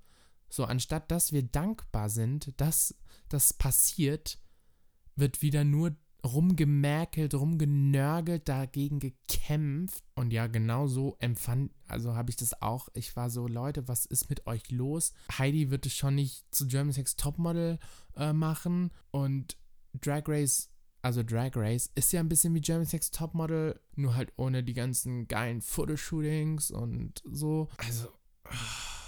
So, 0.50 0.66
anstatt 0.66 1.12
dass 1.12 1.32
wir 1.32 1.44
dankbar 1.44 2.10
sind, 2.10 2.60
dass 2.60 2.96
das 3.30 3.54
passiert, 3.54 4.40
wird 5.16 5.42
wieder 5.42 5.64
nur 5.64 5.96
rumgemäkelt, 6.26 7.34
rumgenörgelt, 7.34 8.48
dagegen 8.50 9.00
gekämpft. 9.00 10.04
Und 10.16 10.32
ja, 10.32 10.48
genau 10.48 10.88
so 10.88 11.16
empfand, 11.20 11.72
also 11.88 12.16
habe 12.16 12.30
ich 12.30 12.36
das 12.36 12.62
auch. 12.62 12.90
Ich 12.94 13.16
war 13.16 13.30
so, 13.30 13.48
Leute, 13.48 13.88
was 13.88 14.06
ist 14.06 14.30
mit 14.30 14.46
euch 14.48 14.70
los? 14.70 15.14
Heidi 15.38 15.70
wird 15.70 15.86
es 15.86 15.96
schon 15.96 16.16
nicht 16.16 16.44
zu 16.54 16.68
German 16.68 16.94
Sex 16.94 17.16
Topmodel 17.16 17.80
äh, 18.16 18.34
machen. 18.34 18.92
Und 19.12 19.58
Drag 19.94 20.24
Race, 20.28 20.70
also 21.02 21.24
Drag 21.24 21.52
Race, 21.56 21.90
ist 21.96 22.12
ja 22.12 22.20
ein 22.20 22.30
bisschen 22.30 22.54
wie 22.54 22.62
German 22.62 22.86
Sex 22.86 23.12
Topmodel, 23.12 23.80
nur 23.96 24.16
halt 24.16 24.34
ohne 24.36 24.64
die 24.64 24.74
ganzen 24.74 25.28
geilen 25.28 25.62
Fotoshootings 25.62 26.72
und 26.72 27.24
so. 27.32 27.70
Also. 27.78 28.10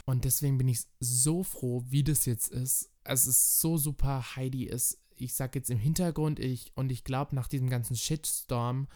Und 0.06 0.26
deswegen 0.26 0.58
bin 0.58 0.68
ich 0.68 0.82
so 1.00 1.44
froh, 1.44 1.84
wie 1.88 2.04
das 2.04 2.26
jetzt 2.26 2.50
ist. 2.50 2.90
Es 3.04 3.26
ist 3.28 3.62
so 3.62 3.78
super. 3.78 4.36
Heidi 4.36 4.66
ist 4.66 5.02
ich 5.22 5.34
sag 5.34 5.56
jetzt 5.56 5.70
im 5.70 5.78
Hintergrund, 5.78 6.40
ich, 6.40 6.72
und 6.76 6.92
ich 6.92 7.04
glaube, 7.04 7.36
nach 7.36 7.48
diesem 7.48 7.70
ganzen 7.70 7.96
Shitstorm, 7.96 8.88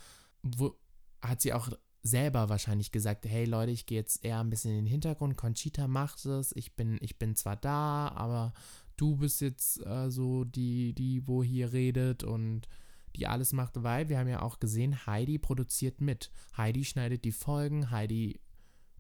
wo, 0.42 0.76
hat 1.22 1.42
sie 1.42 1.54
auch 1.54 1.70
selber 2.02 2.50
wahrscheinlich 2.50 2.92
gesagt, 2.92 3.26
hey 3.26 3.46
Leute, 3.46 3.72
ich 3.72 3.86
gehe 3.86 4.00
jetzt 4.00 4.24
eher 4.24 4.40
ein 4.40 4.50
bisschen 4.50 4.72
in 4.72 4.78
den 4.78 4.92
Hintergrund, 4.92 5.38
Conchita 5.38 5.88
macht 5.88 6.26
es, 6.26 6.56
ich 6.56 6.76
bin, 6.76 6.98
ich 7.02 7.18
bin 7.18 7.36
zwar 7.36 7.56
da, 7.56 8.10
aber 8.10 8.54
du 8.98 9.18
bist 9.18 9.42
jetzt 9.42 9.84
äh, 9.86 10.10
so 10.10 10.44
die, 10.44 10.94
die, 10.94 11.28
wo 11.28 11.44
hier 11.44 11.74
redet 11.74 12.24
und 12.24 12.68
die 13.16 13.28
alles 13.28 13.54
macht, 13.54 13.82
weil 13.82 14.10
wir 14.10 14.20
haben 14.20 14.28
ja 14.28 14.42
auch 14.42 14.60
gesehen, 14.60 15.06
Heidi 15.06 15.40
produziert 15.40 16.02
mit. 16.02 16.32
Heidi 16.58 16.84
schneidet 16.84 17.24
die 17.24 17.32
Folgen, 17.32 17.90
Heidi, 17.90 18.42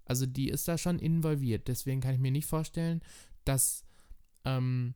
also 0.05 0.25
die 0.25 0.49
ist 0.49 0.67
da 0.67 0.77
schon 0.77 0.99
involviert. 0.99 1.67
Deswegen 1.67 2.01
kann 2.01 2.13
ich 2.13 2.19
mir 2.19 2.31
nicht 2.31 2.47
vorstellen, 2.47 3.01
dass 3.43 3.83
ähm, 4.45 4.93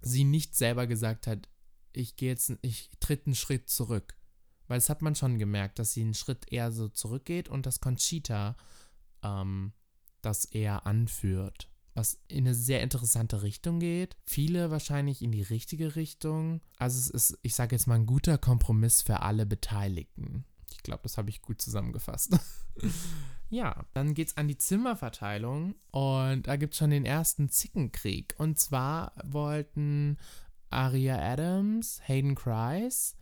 sie 0.00 0.24
nicht 0.24 0.54
selber 0.54 0.86
gesagt 0.86 1.26
hat, 1.26 1.48
ich 1.92 2.16
gehe 2.16 2.30
jetzt, 2.30 2.52
ich 2.62 2.90
tritt 3.00 3.26
einen 3.26 3.34
Schritt 3.34 3.68
zurück. 3.68 4.16
Weil 4.68 4.78
das 4.78 4.88
hat 4.88 5.02
man 5.02 5.14
schon 5.14 5.38
gemerkt, 5.38 5.78
dass 5.78 5.92
sie 5.92 6.02
einen 6.02 6.14
Schritt 6.14 6.52
eher 6.52 6.72
so 6.72 6.88
zurückgeht 6.88 7.48
und 7.48 7.66
dass 7.66 7.80
Conchita 7.80 8.56
ähm, 9.22 9.72
das 10.22 10.44
eher 10.44 10.86
anführt. 10.86 11.68
Was 11.94 12.20
in 12.28 12.46
eine 12.46 12.54
sehr 12.54 12.82
interessante 12.82 13.42
Richtung 13.42 13.80
geht. 13.80 14.16
Viele 14.26 14.70
wahrscheinlich 14.70 15.22
in 15.22 15.32
die 15.32 15.42
richtige 15.42 15.96
Richtung. 15.96 16.60
Also 16.78 16.98
es 16.98 17.08
ist, 17.08 17.38
ich 17.42 17.54
sage 17.54 17.74
jetzt 17.74 17.86
mal, 17.86 17.94
ein 17.94 18.06
guter 18.06 18.36
Kompromiss 18.36 19.02
für 19.02 19.20
alle 19.20 19.46
Beteiligten. 19.46 20.44
Ich 20.76 20.82
glaube, 20.82 21.02
das 21.04 21.18
habe 21.18 21.30
ich 21.30 21.42
gut 21.42 21.60
zusammengefasst. 21.60 22.38
ja, 23.48 23.84
dann 23.92 24.14
geht 24.14 24.28
es 24.28 24.36
an 24.36 24.48
die 24.48 24.58
Zimmerverteilung 24.58 25.74
und 25.90 26.46
da 26.46 26.56
gibt 26.56 26.74
es 26.74 26.78
schon 26.78 26.90
den 26.90 27.06
ersten 27.06 27.48
Zickenkrieg. 27.48 28.34
Und 28.38 28.58
zwar 28.58 29.12
wollten 29.24 30.18
Aria 30.70 31.18
Adams, 31.18 32.00
Hayden 32.06 32.34
Christ 32.34 33.16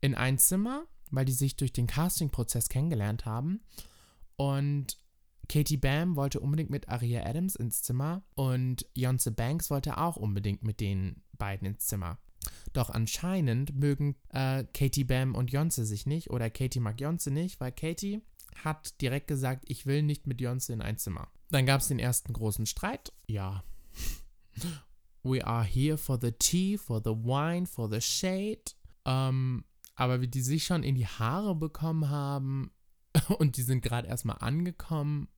in 0.00 0.14
ein 0.14 0.38
Zimmer, 0.38 0.84
weil 1.10 1.24
die 1.24 1.32
sich 1.32 1.56
durch 1.56 1.72
den 1.72 1.86
Casting-Prozess 1.86 2.68
kennengelernt 2.68 3.26
haben. 3.26 3.60
Und 4.36 4.98
Katie 5.48 5.76
Bam 5.76 6.16
wollte 6.16 6.40
unbedingt 6.40 6.70
mit 6.70 6.88
Aria 6.88 7.24
Adams 7.24 7.56
ins 7.56 7.82
Zimmer 7.82 8.22
und 8.34 8.86
Jonce 8.94 9.30
Banks 9.30 9.70
wollte 9.70 9.98
auch 9.98 10.16
unbedingt 10.16 10.62
mit 10.62 10.80
den 10.80 11.22
beiden 11.36 11.66
ins 11.68 11.86
Zimmer. 11.86 12.18
Doch 12.74 12.90
anscheinend 12.90 13.74
mögen 13.76 14.16
äh, 14.30 14.64
Katie 14.64 15.04
Bam 15.04 15.34
und 15.36 15.52
Jonce 15.52 15.86
sich 15.86 16.06
nicht 16.06 16.30
oder 16.30 16.50
Katie 16.50 16.80
mag 16.80 17.00
Jonce 17.00 17.30
nicht, 17.30 17.60
weil 17.60 17.72
Katie 17.72 18.20
hat 18.62 19.00
direkt 19.00 19.28
gesagt, 19.28 19.64
ich 19.68 19.86
will 19.86 20.02
nicht 20.02 20.26
mit 20.26 20.40
Jonce 20.40 20.70
in 20.70 20.82
ein 20.82 20.98
Zimmer. 20.98 21.28
Dann 21.50 21.66
gab 21.66 21.80
es 21.80 21.88
den 21.88 22.00
ersten 22.00 22.32
großen 22.32 22.66
Streit. 22.66 23.12
Ja. 23.26 23.64
We 25.22 25.46
are 25.46 25.64
here 25.64 25.96
for 25.96 26.18
the 26.20 26.32
tea, 26.32 26.76
for 26.76 27.00
the 27.02 27.12
wine, 27.12 27.66
for 27.66 27.88
the 27.88 28.00
shade. 28.00 28.72
Ähm, 29.04 29.64
aber 29.94 30.20
wie 30.20 30.28
die 30.28 30.42
sich 30.42 30.64
schon 30.64 30.82
in 30.82 30.96
die 30.96 31.06
Haare 31.06 31.54
bekommen 31.54 32.10
haben 32.10 32.72
und 33.38 33.56
die 33.56 33.62
sind 33.62 33.82
gerade 33.82 34.08
erstmal 34.08 34.38
angekommen, 34.40 35.28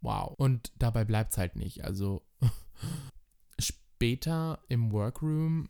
wow. 0.00 0.34
Und 0.38 0.72
dabei 0.78 1.04
bleibt 1.04 1.32
es 1.32 1.38
halt 1.38 1.54
nicht. 1.54 1.84
Also 1.84 2.26
später 3.58 4.60
im 4.68 4.90
Workroom, 4.90 5.68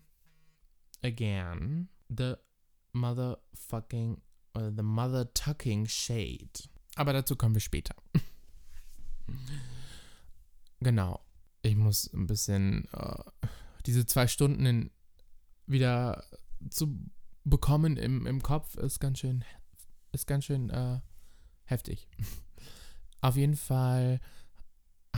again, 1.02 1.88
the 2.08 2.38
motherfucking, 2.94 4.20
uh, 4.54 4.70
the 4.74 4.82
mother 4.82 5.26
tucking 5.34 5.86
shade. 5.86 6.68
Aber 6.96 7.12
dazu 7.12 7.36
kommen 7.36 7.54
wir 7.54 7.60
später. 7.60 7.94
genau. 10.80 11.20
Ich 11.62 11.76
muss 11.76 12.12
ein 12.12 12.26
bisschen 12.26 12.88
uh, 12.92 13.22
diese 13.86 14.06
zwei 14.06 14.26
Stunden 14.26 14.66
in, 14.66 14.90
wieder 15.66 16.24
zu 16.70 16.98
bekommen 17.44 17.96
im, 17.96 18.26
im 18.26 18.42
Kopf 18.42 18.76
ist 18.76 19.00
ganz 19.00 19.20
schön, 19.20 19.44
ist 20.12 20.26
ganz 20.26 20.44
schön 20.44 20.70
äh, 20.70 21.00
heftig. 21.64 22.08
Auf 23.20 23.36
jeden 23.36 23.56
Fall 23.56 24.20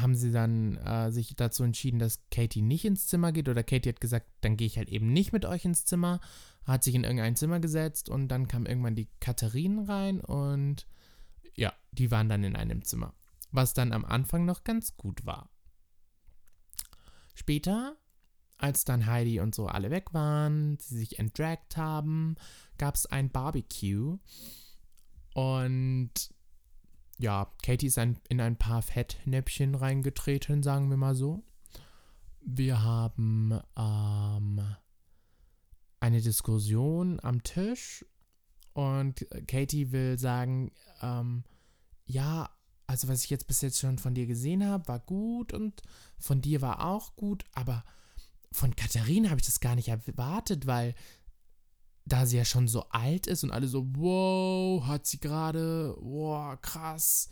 haben 0.01 0.15
sie 0.15 0.33
dann 0.33 0.77
äh, 0.79 1.11
sich 1.11 1.35
dazu 1.37 1.63
entschieden, 1.63 1.99
dass 1.99 2.21
Katie 2.31 2.63
nicht 2.63 2.85
ins 2.85 3.07
Zimmer 3.07 3.33
geht 3.33 3.49
oder 3.49 3.63
Katie 3.63 3.91
hat 3.91 4.01
gesagt, 4.01 4.27
dann 4.41 4.57
gehe 4.57 4.67
ich 4.67 4.79
halt 4.79 4.89
eben 4.89 5.13
nicht 5.13 5.33
mit 5.33 5.45
euch 5.45 5.65
ins 5.65 5.85
Zimmer, 5.85 6.21
hat 6.65 6.85
sich 6.85 6.95
in 6.95 7.05
irgendein 7.05 7.37
Zimmer 7.37 7.61
gesetzt 7.61 8.09
und 8.09 8.29
dann 8.29 8.49
kam 8.49 8.67
irgendwann 8.67 8.95
die 8.95 9.09
Katharinen 9.21 9.85
rein 9.87 10.21
und 10.21 10.87
ja, 11.55 11.73
die 11.93 12.11
waren 12.11 12.29
dann 12.29 12.45
in 12.45 12.57
einem 12.57 12.85
Zimmer, 12.85 13.15
was 13.51 13.75
dann 13.75 13.93
am 13.93 14.05
Anfang 14.05 14.45
noch 14.45 14.65
ganz 14.65 14.97
gut 14.97 15.27
war. 15.27 15.51
Später 17.35 17.97
als 18.61 18.85
dann 18.85 19.07
Heidi 19.07 19.41
und 19.41 19.55
so 19.55 19.67
alle 19.67 19.91
weg 19.91 20.13
waren, 20.13 20.79
sie 20.79 20.99
sich 20.99 21.19
entdragt 21.19 21.77
haben, 21.77 22.37
gab 22.77 22.95
es 22.95 23.07
ein 23.07 23.31
Barbecue. 23.31 24.19
Und 25.35 26.11
ja, 27.21 27.53
Katie 27.63 27.87
ist 27.87 27.99
ein, 27.99 28.19
in 28.29 28.41
ein 28.41 28.57
paar 28.57 28.81
Fettnäpfchen 28.81 29.75
reingetreten, 29.75 30.63
sagen 30.63 30.89
wir 30.89 30.97
mal 30.97 31.15
so. 31.15 31.45
Wir 32.41 32.83
haben 32.83 33.61
ähm, 33.77 34.61
eine 36.01 36.21
Diskussion 36.23 37.21
am 37.23 37.43
Tisch 37.43 38.07
und 38.73 39.27
Katie 39.47 39.93
will 39.93 40.19
sagen, 40.19 40.73
ähm, 41.03 41.45
ja, 42.07 42.49
also 42.87 43.09
was 43.09 43.25
ich 43.25 43.31
jetzt 43.31 43.47
bis 43.47 43.61
jetzt 43.61 43.79
schon 43.79 43.99
von 43.99 44.15
dir 44.15 44.27
gesehen 44.27 44.67
habe, 44.67 44.89
war 44.89 45.01
gut 45.01 45.53
und 45.53 45.83
von 46.19 46.41
dir 46.41 46.63
war 46.63 46.87
auch 46.87 47.17
gut, 47.17 47.45
aber 47.53 47.85
von 48.51 48.75
Katharina 48.75 49.29
habe 49.29 49.41
ich 49.41 49.47
das 49.47 49.61
gar 49.61 49.75
nicht 49.75 49.89
erwartet, 49.89 50.67
weil 50.67 50.95
da 52.13 52.27
sie 52.27 52.37
ja 52.37 52.45
schon 52.45 52.69
so 52.69 52.89
alt 52.91 53.27
ist 53.27 53.45
und 53.45 53.51
alle 53.51 53.69
so, 53.69 53.87
wow, 53.95 54.85
hat 54.87 55.07
sie 55.07 55.21
gerade, 55.21 55.97
wow, 56.01 56.61
krass. 56.61 57.31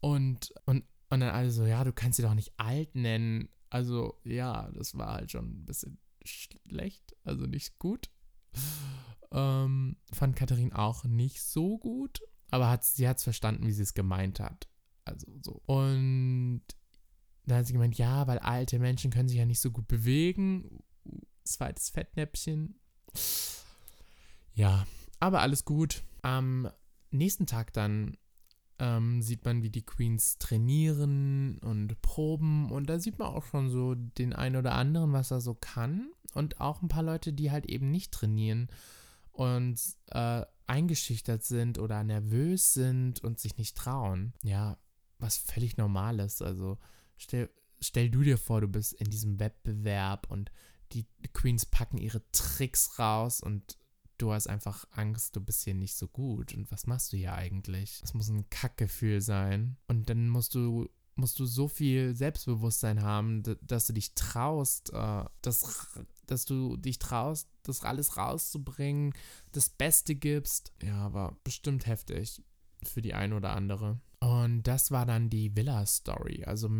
Und, 0.00 0.52
und, 0.66 0.84
und 1.10 1.20
dann 1.20 1.30
alle 1.30 1.50
so, 1.50 1.64
ja, 1.64 1.84
du 1.84 1.92
kannst 1.92 2.16
sie 2.16 2.22
doch 2.22 2.34
nicht 2.34 2.52
alt 2.56 2.94
nennen. 2.94 3.48
Also, 3.70 4.20
ja, 4.24 4.70
das 4.72 4.96
war 4.96 5.14
halt 5.14 5.30
schon 5.30 5.46
ein 5.46 5.64
bisschen 5.64 5.98
schlecht, 6.24 7.16
also 7.24 7.46
nicht 7.46 7.78
gut. 7.78 8.10
Ähm, 9.32 9.96
fand 10.12 10.34
Katharina 10.34 10.76
auch 10.76 11.04
nicht 11.04 11.42
so 11.42 11.78
gut, 11.78 12.20
aber 12.50 12.68
hat, 12.68 12.84
sie 12.84 13.08
hat 13.08 13.18
es 13.18 13.24
verstanden, 13.24 13.66
wie 13.66 13.72
sie 13.72 13.84
es 13.84 13.94
gemeint 13.94 14.40
hat. 14.40 14.68
Also 15.04 15.26
so. 15.40 15.62
Und 15.66 16.62
dann 17.46 17.58
hat 17.58 17.66
sie 17.66 17.72
gemeint, 17.72 17.96
ja, 17.96 18.26
weil 18.26 18.38
alte 18.40 18.80
Menschen 18.80 19.12
können 19.12 19.28
sich 19.28 19.38
ja 19.38 19.46
nicht 19.46 19.60
so 19.60 19.70
gut 19.70 19.86
bewegen. 19.86 20.82
Zweites 21.44 21.90
Fettnäpfchen. 21.90 22.80
Ja, 24.60 24.86
aber 25.20 25.40
alles 25.40 25.64
gut. 25.64 26.02
Am 26.20 26.70
nächsten 27.10 27.46
Tag 27.46 27.72
dann 27.72 28.18
ähm, 28.78 29.22
sieht 29.22 29.42
man, 29.44 29.62
wie 29.62 29.70
die 29.70 29.86
Queens 29.86 30.36
trainieren 30.36 31.58
und 31.58 32.00
proben. 32.02 32.70
Und 32.70 32.90
da 32.90 32.98
sieht 32.98 33.18
man 33.18 33.28
auch 33.28 33.46
schon 33.46 33.70
so 33.70 33.94
den 33.94 34.34
einen 34.34 34.56
oder 34.56 34.74
anderen, 34.74 35.14
was 35.14 35.30
er 35.30 35.40
so 35.40 35.54
kann. 35.54 36.10
Und 36.34 36.60
auch 36.60 36.82
ein 36.82 36.88
paar 36.88 37.02
Leute, 37.02 37.32
die 37.32 37.50
halt 37.50 37.64
eben 37.64 37.90
nicht 37.90 38.12
trainieren 38.12 38.68
und 39.32 39.80
äh, 40.08 40.44
eingeschüchtert 40.66 41.42
sind 41.42 41.78
oder 41.78 42.04
nervös 42.04 42.74
sind 42.74 43.24
und 43.24 43.40
sich 43.40 43.56
nicht 43.56 43.78
trauen. 43.78 44.34
Ja, 44.42 44.76
was 45.18 45.38
völlig 45.38 45.78
Normales. 45.78 46.42
Also 46.42 46.76
Stell, 47.16 47.50
stell 47.80 48.10
du 48.10 48.22
dir 48.22 48.38
vor, 48.38 48.62
du 48.62 48.68
bist 48.68 48.94
in 48.94 49.10
diesem 49.10 49.40
Wettbewerb 49.40 50.30
und 50.30 50.50
die 50.92 51.06
Queens 51.32 51.66
packen 51.66 51.98
ihre 51.98 52.22
Tricks 52.32 52.98
raus 52.98 53.42
und 53.42 53.76
du 54.20 54.32
hast 54.32 54.48
einfach 54.48 54.84
Angst, 54.92 55.36
du 55.36 55.40
bist 55.40 55.64
hier 55.64 55.74
nicht 55.74 55.94
so 55.94 56.08
gut. 56.08 56.54
Und 56.54 56.70
was 56.70 56.86
machst 56.86 57.12
du 57.12 57.16
hier 57.16 57.34
eigentlich? 57.34 57.98
Das 58.00 58.14
muss 58.14 58.28
ein 58.28 58.48
Kackgefühl 58.50 59.20
sein. 59.20 59.76
Und 59.88 60.08
dann 60.10 60.28
musst 60.28 60.54
du 60.54 60.88
musst 61.16 61.38
du 61.38 61.44
so 61.44 61.68
viel 61.68 62.14
Selbstbewusstsein 62.14 63.02
haben, 63.02 63.42
dass 63.60 63.86
du 63.86 63.92
dich 63.92 64.14
traust, 64.14 64.92
äh, 64.92 65.24
dass, 65.42 65.88
dass 66.26 66.46
du 66.46 66.76
dich 66.76 66.98
traust, 66.98 67.48
das 67.62 67.84
alles 67.84 68.16
rauszubringen, 68.16 69.12
das 69.52 69.68
Beste 69.68 70.14
gibst. 70.14 70.72
Ja, 70.82 70.96
aber 70.96 71.36
bestimmt 71.44 71.86
heftig 71.86 72.42
für 72.82 73.02
die 73.02 73.14
eine 73.14 73.36
oder 73.36 73.54
andere. 73.54 74.00
Und 74.20 74.62
das 74.62 74.90
war 74.90 75.04
dann 75.04 75.30
die 75.30 75.54
Villa-Story. 75.54 76.44
Also 76.44 76.70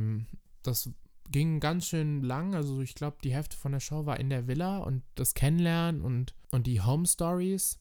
das 0.62 0.90
ging 1.30 1.60
ganz 1.60 1.87
schön 1.87 2.22
lang. 2.22 2.54
Also 2.54 2.80
ich 2.80 2.94
glaube, 2.94 3.18
die 3.22 3.34
Hälfte 3.34 3.56
von 3.56 3.72
der 3.72 3.80
Show 3.80 4.06
war 4.06 4.18
in 4.18 4.30
der 4.30 4.46
Villa 4.46 4.78
und 4.78 5.02
das 5.14 5.34
Kennenlernen 5.34 6.02
und, 6.02 6.34
und 6.50 6.66
die 6.66 6.80
Home 6.80 7.06
Stories. 7.06 7.78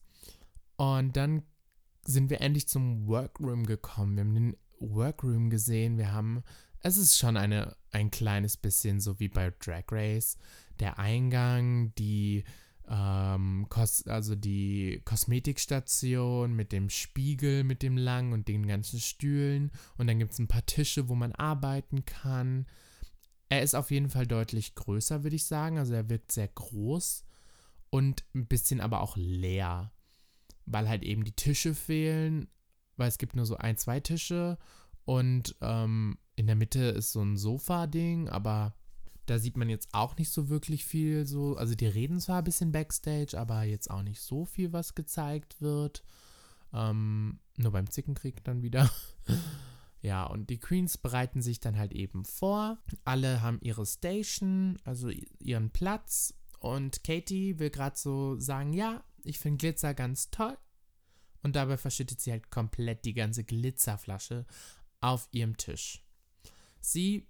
Und 0.78 1.18
dann 1.18 1.44
sind 2.06 2.30
wir 2.30 2.42
endlich 2.42 2.68
zum 2.68 3.08
Workroom 3.08 3.66
gekommen. 3.66 4.16
Wir 4.16 4.24
haben 4.24 4.36
den 4.36 4.58
Workroom 4.80 5.50
gesehen. 5.50 5.98
Wir 5.98 6.12
haben, 6.12 6.44
es 6.82 6.98
ist 6.98 7.18
schon 7.18 7.38
eine, 7.38 7.76
ein 7.92 8.12
kleines 8.12 8.58
bisschen 8.58 9.00
so 9.00 9.20
wie 9.20 9.28
bei 9.28 9.52
Drag 9.60 9.86
Race. 9.92 10.38
Der 10.80 10.98
Eingang, 10.98 11.94
die, 11.96 12.44
ähm, 12.90 13.68
Kos 13.70 14.08
also 14.08 14.36
die 14.36 15.02
Kosmetikstation 15.06 16.54
mit 16.54 16.72
dem 16.72 16.90
Spiegel, 16.90 17.64
mit 17.64 17.84
dem 17.84 17.98
Lang 17.98 18.32
und 18.32 18.48
den 18.48 18.66
ganzen 18.66 19.00
Stühlen. 19.00 19.72
Und 19.98 20.08
dann 20.08 20.20
gibt 20.20 20.32
es 20.34 20.40
ein 20.40 20.48
paar 20.48 20.66
Tische, 20.66 21.10
wo 21.10 21.16
man 21.16 21.34
arbeiten 21.34 22.06
kann. 22.06 22.66
Er 23.50 23.64
ist 23.64 23.76
auf 23.76 23.92
jeden 23.92 24.10
Fall 24.10 24.28
deutlich 24.28 24.76
größer, 24.76 25.24
würde 25.24 25.36
ich 25.36 25.46
sagen. 25.46 25.78
Also 25.78 25.94
er 25.94 26.10
wirkt 26.10 26.32
sehr 26.32 26.48
groß 26.48 27.26
und 27.90 28.24
ein 28.34 28.48
bisschen 28.48 28.80
aber 28.80 29.02
auch 29.02 29.18
leer 29.18 29.92
weil 30.70 30.88
halt 30.88 31.04
eben 31.04 31.24
die 31.24 31.36
Tische 31.36 31.74
fehlen, 31.74 32.48
weil 32.96 33.10
es 33.10 33.18
gibt 33.18 33.36
nur 33.36 33.46
so 33.46 33.58
ein, 33.58 33.78
zwei 33.78 34.00
Tische 34.00 34.58
und 35.06 35.56
ähm, 35.62 36.18
in 36.36 36.48
der 36.48 36.56
Mitte 36.56 36.80
ist 36.80 37.12
so 37.12 37.22
ein 37.22 37.38
Sofa-Ding, 37.38 38.30
aber 38.30 38.76
da 39.26 39.40
sieht 39.40 39.58
man 39.58 39.70
jetzt 39.70 39.90
auch 39.92 40.16
nicht 40.18 40.32
so 40.32 40.50
wirklich 40.50 40.86
viel 40.86 41.26
so, 41.26 41.56
also 41.58 41.76
die 41.76 41.88
reden 41.88 42.20
zwar 42.20 42.40
ein 42.40 42.44
bisschen 42.44 42.72
Backstage, 42.72 43.38
aber 43.38 43.64
jetzt 43.64 43.90
auch 43.90 44.04
nicht 44.04 44.22
so 44.22 44.46
viel, 44.46 44.74
was 44.74 44.96
gezeigt 44.96 45.60
wird. 45.62 46.04
Ähm, 46.74 47.40
nur 47.58 47.72
beim 47.72 47.90
Zickenkrieg 47.90 48.44
dann 48.44 48.62
wieder. 48.62 48.90
ja, 50.02 50.26
und 50.26 50.50
die 50.50 50.60
Queens 50.60 50.98
bereiten 50.98 51.42
sich 51.42 51.60
dann 51.60 51.78
halt 51.78 51.92
eben 51.92 52.24
vor. 52.24 52.78
Alle 53.04 53.42
haben 53.42 53.60
ihre 53.62 53.86
Station, 53.86 54.78
also 54.86 55.10
ihren 55.40 55.72
Platz. 55.72 56.34
Und 56.60 57.04
Katie 57.04 57.60
will 57.60 57.70
gerade 57.70 57.98
so 57.98 58.38
sagen, 58.40 58.74
ja, 58.74 59.04
ich 59.24 59.40
finde 59.40 59.58
Glitzer 59.58 59.94
ganz 59.94 60.30
toll. 60.30 60.58
Und 61.42 61.56
dabei 61.56 61.78
verschüttet 61.78 62.20
sie 62.22 62.32
halt 62.32 62.50
komplett 62.50 63.06
die 63.06 63.14
ganze 63.14 63.44
Glitzerflasche 63.44 64.46
auf 65.02 65.28
ihrem 65.32 65.58
Tisch. 65.58 66.04
Sie 66.82 67.28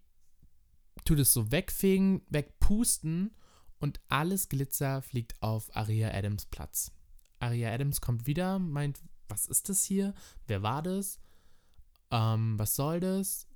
tut 1.06 1.20
es 1.20 1.34
so 1.34 1.52
wegfegen, 1.52 2.22
wegpusten 2.30 3.36
und 3.80 4.00
alles 4.10 4.50
Glitzer 4.50 5.02
fliegt 5.02 5.42
auf 5.42 5.76
Aria 5.76 6.12
Adams 6.12 6.46
Platz. 6.46 6.92
Aria 7.40 7.72
Adams 7.72 8.02
kommt 8.02 8.28
wieder, 8.28 8.60
meint, 8.60 9.00
was 9.28 9.48
ist 9.48 9.70
das 9.70 9.84
hier? 9.84 10.14
Wer 10.48 10.62
war 10.62 10.84
das? 10.84 11.20
Ähm, 12.12 12.58
was 12.58 12.76
soll 12.76 13.00
das? 13.00 13.48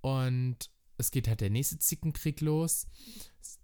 Und 0.00 0.70
es 0.98 1.10
geht 1.10 1.28
halt 1.28 1.40
der 1.40 1.50
nächste 1.50 1.78
Zickenkrieg 1.78 2.40
los. 2.40 2.86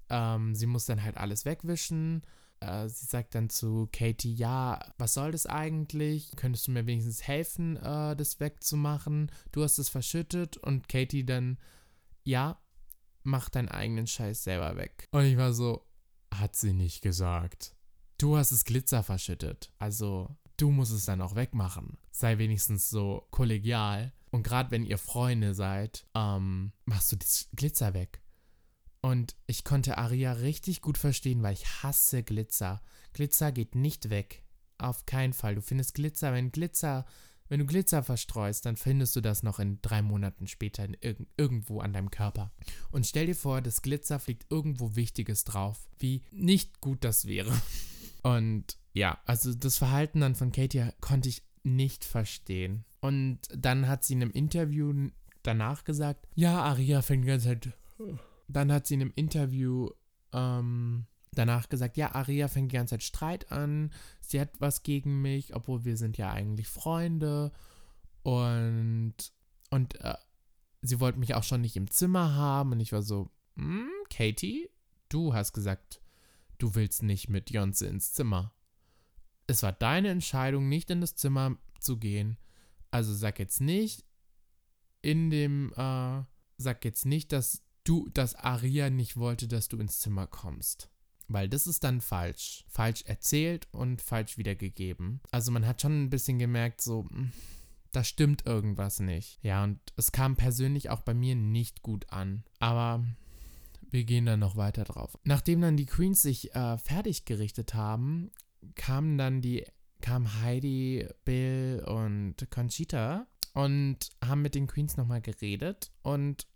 Ähm, 0.09 0.55
sie 0.55 0.67
muss 0.67 0.87
dann 0.87 1.03
halt 1.03 1.17
alles 1.17 1.45
wegwischen. 1.45 2.23
Äh, 2.61 2.89
sie 2.89 3.07
sagt 3.07 3.35
dann 3.35 3.51
zu 3.51 3.89
Katie, 3.93 4.35
ja, 4.35 4.81
was 4.99 5.15
soll 5.15 5.33
das 5.33 5.47
eigentlich? 5.47 6.33
Könntest 6.37 6.67
du 6.67 6.73
mir 6.73 6.87
wenigstens 6.87 7.27
helfen, 7.27 7.77
äh, 7.77 8.17
das 8.17 8.41
wegzumachen? 8.41 9.31
Du 9.53 9.63
hast 9.63 9.79
es 9.79 9.89
verschüttet 9.89 10.57
und 10.57 10.89
Katie 10.89 11.25
dann, 11.25 11.59
ja, 12.25 12.61
mach 13.23 13.49
deinen 13.49 13.69
eigenen 13.69 14.07
Scheiß 14.07 14.43
selber 14.43 14.77
weg. 14.77 15.05
Und 15.13 15.25
ich 15.25 15.37
war 15.37 15.53
so, 15.53 15.87
hat 16.35 16.57
sie 16.57 16.73
nicht 16.73 17.03
gesagt. 17.03 17.75
Du 18.19 18.37
hast 18.37 18.51
das 18.51 18.65
Glitzer 18.65 19.03
verschüttet. 19.03 19.73
Also, 19.79 20.37
du 20.57 20.71
musst 20.71 20.93
es 20.93 21.05
dann 21.05 21.23
auch 21.23 21.37
wegmachen. 21.37 21.99
Sei 22.11 22.39
wenigstens 22.39 22.91
so 22.91 23.29
kollegial. 23.31 24.13
Und 24.31 24.43
gerade 24.43 24.71
wenn 24.71 24.85
ihr 24.85 24.99
Freunde 24.99 25.55
seid, 25.55 26.07
ähm, 26.15 26.73
machst 26.85 27.13
du 27.13 27.17
das 27.17 27.49
Glitzer 27.55 27.95
weg. 27.95 28.21
Und 29.01 29.37
ich 29.47 29.65
konnte 29.65 29.99
Aria 29.99 30.33
richtig 30.33 30.81
gut 30.81 30.99
verstehen, 30.99 31.43
weil 31.43 31.55
ich 31.55 31.83
hasse 31.83 32.23
Glitzer. 32.23 32.83
Glitzer 33.13 33.53
geht 33.53 33.75
nicht 33.75 34.11
weg. 34.11 34.43
Auf 34.79 35.07
keinen 35.07 35.33
Fall. 35.33 35.55
Du 35.55 35.63
findest 35.63 35.95
Glitzer, 35.95 36.33
wenn 36.33 36.53
Glitzer, 36.53 37.05
wenn 37.49 37.61
du 37.61 37.67
Glitzer 37.67 38.03
verstreust, 38.03 38.67
dann 38.67 38.77
findest 38.77 39.17
du 39.17 39.21
das 39.21 39.43
noch 39.43 39.59
in 39.59 39.81
drei 39.83 40.03
Monaten 40.03 40.47
später 40.47 40.85
in 40.85 40.97
irg 41.01 41.19
irgendwo 41.37 41.81
an 41.81 41.93
deinem 41.93 42.11
Körper. 42.11 42.53
Und 42.91 43.07
stell 43.07 43.27
dir 43.27 43.35
vor, 43.35 43.61
das 43.61 43.83
Glitzer 43.83 44.19
fliegt 44.19 44.47
irgendwo 44.51 44.95
Wichtiges 44.97 45.45
drauf. 45.45 45.89
Wie 45.99 46.23
nicht 46.31 46.81
gut 46.81 47.05
das 47.05 47.27
wäre. 47.27 47.53
Und 48.23 48.77
ja, 48.93 49.19
also 49.25 49.55
das 49.55 49.79
Verhalten 49.79 50.21
dann 50.21 50.35
von 50.35 50.53
Katie 50.53 50.91
konnte 51.01 51.29
ich 51.29 51.43
nicht 51.63 52.05
verstehen. 52.05 52.85
Und 53.01 53.41
dann 53.55 53.89
hat 53.89 54.05
sie 54.05 54.15
in 54.15 54.23
einem 54.23 54.33
Interview 54.33 55.11
danach 55.43 55.85
gesagt, 55.85 56.27
ja, 56.35 56.63
Aria 56.63 57.03
fängt 57.03 57.25
die 57.25 57.29
ganze 57.29 57.49
Zeit 57.49 57.73
dann 58.49 58.73
hat 58.73 58.87
sie 58.87 58.95
in 58.95 59.03
einem 59.03 59.13
Interview 59.15 59.91
ähm, 60.33 61.07
danach 61.33 61.69
gesagt, 61.69 61.97
ja, 61.97 62.15
Aria 62.15 62.49
fängt 62.49 62.73
die 62.73 62.77
ganze 62.77 62.95
Zeit 62.95 63.03
Streit 63.03 63.53
an, 63.53 63.93
sie 64.21 64.41
hat 64.41 64.61
was 64.61 64.83
gegen 64.83 65.21
mich, 65.21 65.55
obwohl 65.55 65.85
wir 65.85 65.97
sind 65.97 66.17
ja 66.19 66.33
eigentlich 66.33 66.67
Freunde 66.67 67.53
und, 68.23 69.15
und 69.71 70.01
äh, 70.01 70.15
sie 70.83 70.99
wollte 71.01 71.19
mich 71.19 71.35
auch 71.35 71.45
schon 71.45 71.61
nicht 71.61 71.77
im 71.77 71.91
Zimmer 71.91 72.35
haben 72.35 72.73
und 72.73 72.81
ich 72.81 72.93
war 72.93 73.03
so, 73.03 73.31
hm, 73.57 73.89
Katie, 74.11 74.71
du 75.09 75.35
hast 75.35 75.53
gesagt, 75.53 76.01
du 76.57 76.75
willst 76.75 77.03
nicht 77.03 77.29
mit 77.29 77.51
Jonze 77.51 77.87
ins 77.87 78.13
Zimmer. 78.13 78.53
Es 79.47 79.63
war 79.63 79.73
deine 79.73 80.09
Entscheidung, 80.09 80.69
nicht 80.69 80.91
in 80.91 81.01
das 81.01 81.15
Zimmer 81.17 81.57
zu 81.81 81.99
gehen. 81.99 82.37
Also 82.91 83.15
sag 83.15 83.39
jetzt 83.39 83.61
nicht 83.61 84.05
in 85.03 85.31
dem, 85.31 85.73
äh, 85.75 86.23
sag 86.57 86.85
jetzt 86.85 87.07
nicht, 87.07 87.33
dass 87.33 87.63
du, 87.85 88.09
dass 88.11 88.35
Aria 88.35 88.91
nicht 88.91 89.17
wollte, 89.17 89.49
dass 89.49 89.69
du 89.69 89.79
ins 89.79 90.01
Zimmer 90.01 90.27
kommst. 90.27 90.91
Weil 91.29 91.49
das 91.49 91.67
ist 91.67 91.85
dann 91.85 92.01
falsch. 92.01 92.65
Falsch 92.69 93.03
erzählt 93.03 93.69
und 93.71 94.01
falsch 94.01 94.39
wiedergegeben. 94.39 95.21
Also 95.31 95.53
man 95.53 95.67
hat 95.67 95.83
schon 95.83 96.05
ein 96.05 96.11
bisschen 96.11 96.39
gemerkt, 96.39 96.81
so, 96.81 97.07
hm, 97.09 97.33
da 97.93 98.03
stimmt 98.03 98.47
irgendwas 98.47 99.01
nicht. 99.01 99.39
Ja, 99.43 99.65
und 99.65 99.79
es 99.97 100.13
kam 100.13 100.37
persönlich 100.37 100.91
auch 100.91 101.03
bei 101.03 101.15
mir 101.15 101.35
nicht 101.35 101.83
gut 101.83 102.11
an. 102.11 102.45
Aber 102.59 103.05
wir 103.91 104.05
gehen 104.05 104.27
dann 104.27 104.41
noch 104.41 104.57
weiter 104.57 104.85
drauf. 104.85 105.19
Nachdem 105.25 105.61
dann 105.61 105.77
die 105.77 105.87
Queens 105.87 106.23
sich 106.23 106.55
äh, 106.55 106.79
fertig 106.79 107.25
gerichtet 107.27 107.75
haben, 107.75 108.31
kamen 108.75 109.19
dann 109.19 109.41
die, 109.41 109.65
kam 110.01 110.43
Heidi, 110.43 111.07
Bill 111.25 111.85
und 111.87 112.37
Conchita 112.51 113.27
und 113.55 114.11
haben 114.25 114.43
mit 114.43 114.55
den 114.55 114.67
Queens 114.67 114.97
nochmal 114.97 115.21
geredet 115.21 115.91
und 116.03 116.47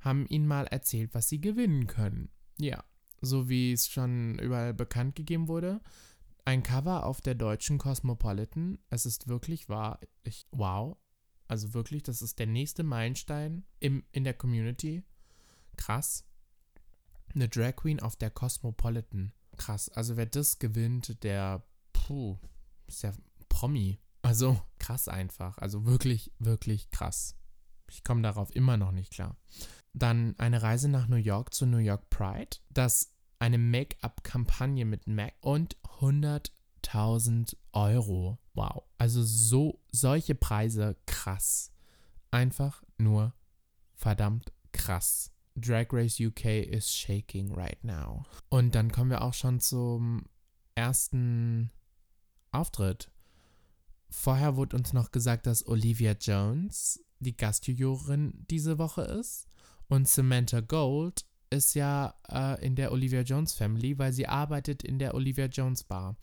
haben 0.00 0.26
ihnen 0.26 0.46
mal 0.46 0.66
erzählt, 0.66 1.14
was 1.14 1.28
sie 1.28 1.40
gewinnen 1.40 1.86
können. 1.86 2.30
Ja, 2.58 2.84
so 3.20 3.48
wie 3.48 3.72
es 3.72 3.88
schon 3.88 4.38
überall 4.38 4.74
bekannt 4.74 5.14
gegeben 5.16 5.48
wurde. 5.48 5.80
Ein 6.44 6.62
Cover 6.62 7.06
auf 7.06 7.20
der 7.20 7.36
deutschen 7.36 7.78
Cosmopolitan. 7.78 8.78
Es 8.90 9.06
ist 9.06 9.28
wirklich 9.28 9.68
wahr. 9.68 10.00
Ich, 10.24 10.46
wow. 10.50 10.96
Also 11.46 11.72
wirklich, 11.72 12.02
das 12.02 12.20
ist 12.20 12.38
der 12.38 12.46
nächste 12.46 12.82
Meilenstein 12.82 13.64
im, 13.78 14.04
in 14.10 14.24
der 14.24 14.34
Community. 14.34 15.04
Krass. 15.76 16.24
Eine 17.34 17.48
Drag 17.48 17.76
Queen 17.76 18.00
auf 18.00 18.16
der 18.16 18.30
Cosmopolitan. 18.30 19.32
Krass. 19.56 19.88
Also 19.88 20.16
wer 20.16 20.26
das 20.26 20.58
gewinnt, 20.58 21.22
der, 21.22 21.64
puh, 21.92 22.38
ist 22.92 23.02
ja 23.02 23.12
Promi. 23.48 23.98
Also 24.22 24.60
krass 24.78 25.08
einfach. 25.08 25.58
Also 25.58 25.84
wirklich, 25.84 26.32
wirklich 26.38 26.90
krass. 26.90 27.36
Ich 27.88 28.04
komme 28.04 28.22
darauf 28.22 28.54
immer 28.54 28.76
noch 28.76 28.92
nicht 28.92 29.12
klar. 29.12 29.36
Dann 29.92 30.34
eine 30.38 30.62
Reise 30.62 30.88
nach 30.88 31.08
New 31.08 31.16
York 31.16 31.52
zu 31.52 31.66
New 31.66 31.78
York 31.78 32.08
Pride. 32.08 32.56
Das 32.70 33.14
eine 33.38 33.58
Make-up-Kampagne 33.58 34.84
mit 34.84 35.06
MAC 35.06 35.34
und 35.40 35.76
100.000 36.00 37.56
Euro. 37.72 38.38
Wow. 38.54 38.84
Also 38.98 39.22
so, 39.22 39.82
solche 39.90 40.34
Preise 40.34 40.96
krass. 41.06 41.72
Einfach 42.30 42.82
nur 42.98 43.34
verdammt 43.94 44.52
krass. 44.72 45.30
Drag 45.54 45.88
Race 45.92 46.18
UK 46.18 46.44
is 46.46 46.90
shaking 46.90 47.52
right 47.52 47.82
now. 47.84 48.24
Und 48.48 48.74
dann 48.74 48.90
kommen 48.90 49.10
wir 49.10 49.22
auch 49.22 49.34
schon 49.34 49.60
zum 49.60 50.24
ersten 50.74 51.70
Auftritt. 52.52 53.10
Vorher 54.10 54.56
wurde 54.56 54.76
uns 54.76 54.92
noch 54.92 55.10
gesagt, 55.10 55.46
dass 55.46 55.66
Olivia 55.66 56.12
Jones 56.12 57.02
die 57.18 57.36
Gastjurorin 57.36 58.46
diese 58.50 58.78
Woche 58.78 59.02
ist. 59.02 59.48
Und 59.88 60.08
Samantha 60.08 60.60
Gold 60.60 61.24
ist 61.50 61.74
ja 61.74 62.14
äh, 62.28 62.64
in 62.64 62.76
der 62.76 62.92
Olivia 62.92 63.22
Jones 63.22 63.52
Family, 63.52 63.98
weil 63.98 64.12
sie 64.12 64.26
arbeitet 64.26 64.82
in 64.82 64.98
der 64.98 65.14
Olivia 65.14 65.46
Jones 65.46 65.84
Bar. 65.84 66.16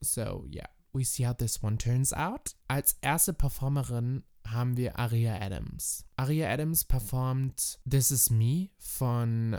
So, 0.00 0.46
yeah, 0.50 0.68
we 0.92 1.04
see 1.04 1.26
how 1.26 1.34
this 1.34 1.62
one 1.62 1.78
turns 1.78 2.12
out. 2.12 2.54
Als 2.68 2.96
erste 3.00 3.32
Performerin 3.32 4.24
haben 4.46 4.76
wir 4.76 4.98
Aria 4.98 5.40
Adams. 5.40 6.04
Aria 6.16 6.50
Adams 6.50 6.84
performt 6.84 7.78
This 7.88 8.10
Is 8.10 8.30
Me 8.30 8.70
von 8.78 9.58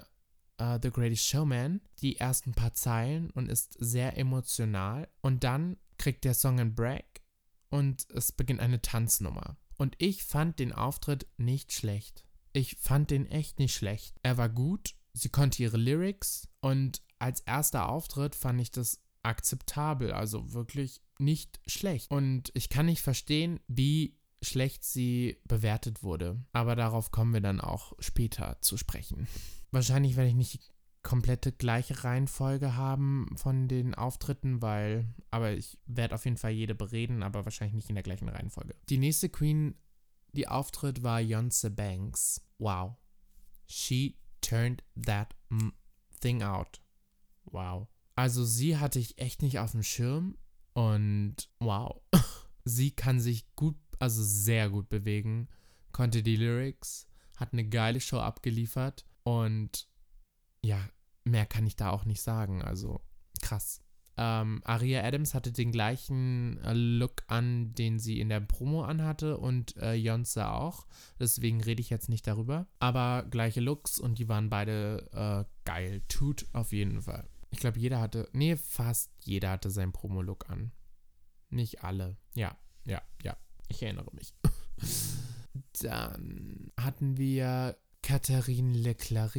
uh, 0.62 0.78
The 0.82 0.92
Greatest 0.92 1.26
Showman, 1.26 1.82
die 2.02 2.18
ersten 2.18 2.54
paar 2.54 2.74
Zeilen 2.74 3.30
und 3.32 3.50
ist 3.50 3.76
sehr 3.80 4.18
emotional. 4.18 5.08
Und 5.22 5.44
dann 5.44 5.78
kriegt 5.98 6.26
der 6.26 6.34
Song 6.34 6.60
einen 6.60 6.76
Break 6.76 7.22
und 7.70 8.10
es 8.12 8.32
beginnt 8.32 8.60
eine 8.60 8.82
Tanznummer. 8.82 9.58
Und 9.78 9.96
ich 9.98 10.24
fand 10.24 10.60
den 10.60 10.72
Auftritt 10.72 11.28
nicht 11.38 11.74
schlecht. 11.74 12.26
Ich 12.54 12.78
fand 12.80 13.10
den 13.10 13.26
echt 13.26 13.60
nicht 13.60 13.74
schlecht. 13.76 14.16
Er 14.22 14.38
war 14.38 14.50
gut, 14.50 14.94
sie 15.14 15.30
konnte 15.30 15.64
ihre 15.64 15.78
Lyrics 15.78 16.48
und 16.62 17.02
als 17.20 17.42
erster 17.42 17.90
Auftritt 17.90 18.36
fand 18.36 18.62
ich 18.62 18.72
das 18.72 19.02
akzeptabel. 19.24 20.12
Also 20.12 20.54
wirklich 20.54 21.02
nicht 21.18 21.60
schlecht. 21.66 22.12
Und 22.12 22.52
ich 22.54 22.70
kann 22.70 22.86
nicht 22.86 23.02
verstehen, 23.02 23.60
wie 23.68 24.18
schlecht 24.42 24.84
sie 24.84 25.38
bewertet 25.46 26.04
wurde. 26.04 26.44
Aber 26.52 26.76
darauf 26.76 27.12
kommen 27.12 27.34
wir 27.34 27.42
dann 27.42 27.62
auch 27.62 27.94
später 28.00 28.58
zu 28.62 28.78
sprechen. 28.78 29.28
Wahrscheinlich 29.72 30.16
werde 30.16 30.30
ich 30.30 30.36
nicht 30.36 30.73
komplette 31.04 31.52
gleiche 31.52 32.04
Reihenfolge 32.04 32.76
haben 32.76 33.28
von 33.36 33.68
den 33.68 33.94
Auftritten, 33.94 34.62
weil, 34.62 35.14
aber 35.30 35.52
ich 35.52 35.78
werde 35.86 36.16
auf 36.16 36.26
jeden 36.26 36.38
Fall 36.38 36.52
jede 36.52 36.76
bereden, 36.76 37.24
aber 37.24 37.46
wahrscheinlich 37.46 37.76
nicht 37.76 37.90
in 37.90 37.96
der 37.96 38.04
gleichen 38.04 38.30
Reihenfolge. 38.30 38.76
Die 38.90 38.98
nächste 38.98 39.30
Queen, 39.30 39.76
die 40.32 40.48
auftritt, 40.48 41.04
war 41.04 41.20
Yonce 41.20 41.70
Banks. 41.70 42.42
Wow. 42.58 42.96
She 43.68 44.18
turned 44.42 44.84
that 45.06 45.36
thing 46.22 46.42
out. 46.42 46.82
Wow. 47.46 47.88
Also 48.16 48.46
sie 48.46 48.78
hatte 48.78 49.00
ich 49.00 49.18
echt 49.18 49.42
nicht 49.42 49.60
auf 49.60 49.72
dem 49.72 49.84
Schirm 49.84 50.38
und 50.74 51.50
wow. 51.60 52.02
sie 52.64 52.92
kann 52.92 53.20
sich 53.20 53.54
gut, 53.56 53.76
also 54.00 54.24
sehr 54.24 54.70
gut 54.70 54.90
bewegen, 54.90 55.50
konnte 55.92 56.24
die 56.24 56.38
Lyrics, 56.38 57.08
hat 57.38 57.54
eine 57.54 57.68
geile 57.68 58.00
Show 58.00 58.20
abgeliefert 58.20 59.06
und 59.24 59.88
ja, 60.66 60.80
mehr 61.24 61.46
kann 61.46 61.66
ich 61.66 61.76
da 61.76 61.90
auch 61.90 62.06
nicht 62.06 62.22
sagen. 62.22 62.62
Also 62.62 63.02
krass. 63.42 63.84
Ähm, 64.16 64.62
Aria 64.64 65.04
Adams 65.04 65.34
hatte 65.34 65.52
den 65.52 65.72
gleichen 65.72 66.60
äh, 66.64 66.74
Look 66.74 67.24
an, 67.28 67.74
den 67.74 67.98
sie 67.98 68.20
in 68.20 68.30
der 68.30 68.42
Promo 68.42 68.84
anhatte 68.84 69.38
und 69.38 69.76
äh, 69.78 69.94
Jonze 69.94 70.50
auch. 70.50 70.86
Deswegen 71.20 71.62
rede 71.64 71.82
ich 71.82 71.90
jetzt 71.90 72.10
nicht 72.10 72.28
darüber. 72.28 72.68
Aber 72.80 73.26
gleiche 73.30 73.60
Looks 73.60 74.00
und 74.00 74.20
die 74.20 74.30
waren 74.30 74.50
beide 74.50 75.10
äh, 75.14 75.46
geil. 75.66 76.04
Tut 76.10 76.46
auf 76.54 76.74
jeden 76.74 77.02
Fall. 77.02 77.28
Ich 77.50 77.60
glaube, 77.60 77.80
jeder 77.80 78.00
hatte, 78.00 78.30
nee, 78.34 78.56
fast 78.56 79.12
jeder 79.24 79.52
hatte 79.52 79.72
seinen 79.72 79.94
Promo-Look 79.94 80.50
an. 80.50 80.72
Nicht 81.50 81.84
alle. 81.84 82.18
Ja, 82.36 82.56
ja, 82.86 83.02
ja. 83.24 83.36
Ich 83.68 83.82
erinnere 83.82 84.14
mich. 84.14 84.34
Dann 85.82 86.72
hatten 86.80 87.18
wir 87.18 87.78
Catherine 88.02 88.78
Leclerc. 88.78 89.36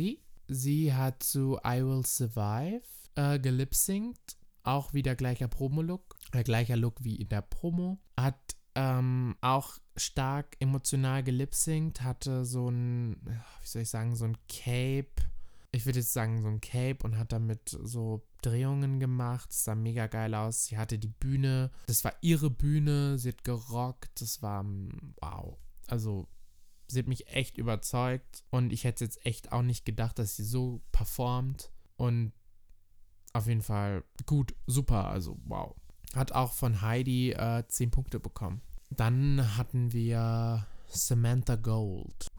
Sie 0.48 0.92
hat 0.92 1.22
zu 1.22 1.58
I 1.66 1.82
Will 1.84 2.04
Survive 2.04 2.82
äh, 3.14 3.38
gelipsingt. 3.38 4.18
Auch 4.62 4.94
wieder 4.94 5.14
gleicher 5.14 5.48
Promo-Look. 5.48 6.16
Äh, 6.32 6.42
gleicher 6.42 6.76
Look 6.76 7.04
wie 7.04 7.16
in 7.16 7.28
der 7.28 7.42
Promo. 7.42 7.98
Hat 8.18 8.56
ähm, 8.74 9.36
auch 9.40 9.78
stark 9.96 10.56
emotional 10.58 11.22
gelipsingt. 11.22 12.02
Hatte 12.02 12.44
so 12.44 12.68
ein, 12.68 13.16
wie 13.60 13.66
soll 13.66 13.82
ich 13.82 13.90
sagen, 13.90 14.16
so 14.16 14.24
ein 14.24 14.36
Cape. 14.48 15.12
Ich 15.72 15.86
würde 15.86 15.98
jetzt 15.98 16.12
sagen, 16.12 16.40
so 16.40 16.48
ein 16.48 16.60
Cape 16.60 16.98
und 17.02 17.18
hat 17.18 17.32
damit 17.32 17.68
so 17.68 18.24
Drehungen 18.42 19.00
gemacht. 19.00 19.50
Das 19.50 19.64
sah 19.64 19.74
mega 19.74 20.06
geil 20.06 20.34
aus. 20.34 20.66
Sie 20.66 20.78
hatte 20.78 20.98
die 20.98 21.08
Bühne. 21.08 21.70
Das 21.86 22.04
war 22.04 22.14
ihre 22.20 22.50
Bühne. 22.50 23.18
Sie 23.18 23.30
hat 23.30 23.44
gerockt. 23.44 24.20
Das 24.20 24.40
war 24.40 24.64
wow. 25.20 25.58
Also 25.88 26.28
sie 26.86 27.00
hat 27.00 27.06
mich 27.06 27.28
echt 27.28 27.56
überzeugt 27.56 28.44
und 28.50 28.72
ich 28.72 28.84
hätte 28.84 29.04
jetzt 29.04 29.24
echt 29.24 29.52
auch 29.52 29.62
nicht 29.62 29.84
gedacht, 29.84 30.18
dass 30.18 30.36
sie 30.36 30.44
so 30.44 30.82
performt 30.92 31.72
und 31.96 32.32
auf 33.32 33.46
jeden 33.46 33.62
Fall 33.62 34.04
gut, 34.26 34.54
super, 34.66 35.08
also 35.08 35.38
wow. 35.44 35.74
Hat 36.14 36.32
auch 36.32 36.52
von 36.52 36.80
Heidi 36.82 37.32
äh, 37.32 37.64
10 37.66 37.90
Punkte 37.90 38.20
bekommen. 38.20 38.62
Dann 38.90 39.56
hatten 39.56 39.92
wir 39.92 40.66
Samantha 40.86 41.56
Gold. 41.56 42.30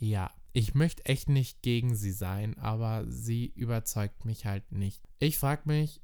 Ja, 0.00 0.30
ich 0.52 0.74
möchte 0.74 1.04
echt 1.04 1.28
nicht 1.28 1.62
gegen 1.62 1.94
sie 1.94 2.12
sein, 2.12 2.56
aber 2.58 3.04
sie 3.10 3.46
überzeugt 3.46 4.24
mich 4.24 4.46
halt 4.46 4.72
nicht. 4.72 5.02
Ich 5.18 5.36
frage 5.36 5.62
mich, 5.66 6.00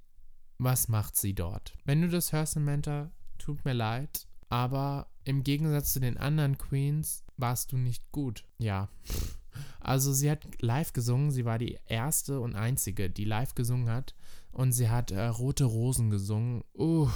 was 0.59 0.89
macht 0.89 1.17
sie 1.17 1.35
dort? 1.35 1.73
Wenn 1.85 2.03
du 2.03 2.09
das 2.09 2.33
hörst, 2.33 2.53
Samantha, 2.53 3.11
tut 3.39 3.65
mir 3.65 3.73
leid, 3.73 4.27
aber 4.51 5.11
im 5.25 5.43
Gegensatz 5.43 5.93
zu 5.93 6.01
den 6.01 6.19
anderen 6.19 6.59
Queens 6.59 7.25
warst 7.41 7.73
du 7.73 7.77
nicht 7.77 8.11
gut. 8.13 8.45
Ja. 8.59 8.89
Also 9.81 10.13
sie 10.13 10.31
hat 10.31 10.47
live 10.61 10.93
gesungen, 10.93 11.31
sie 11.31 11.45
war 11.45 11.59
die 11.59 11.79
erste 11.87 12.41
und 12.41 12.55
einzige, 12.55 13.11
die 13.11 13.25
live 13.25 13.55
gesungen 13.55 13.89
hat. 13.89 14.15
Und 14.53 14.73
sie 14.73 14.89
hat 14.89 15.11
äh, 15.11 15.27
Rote 15.27 15.65
Rosen 15.65 16.11
gesungen. 16.11 16.63
Uh, 16.75 17.09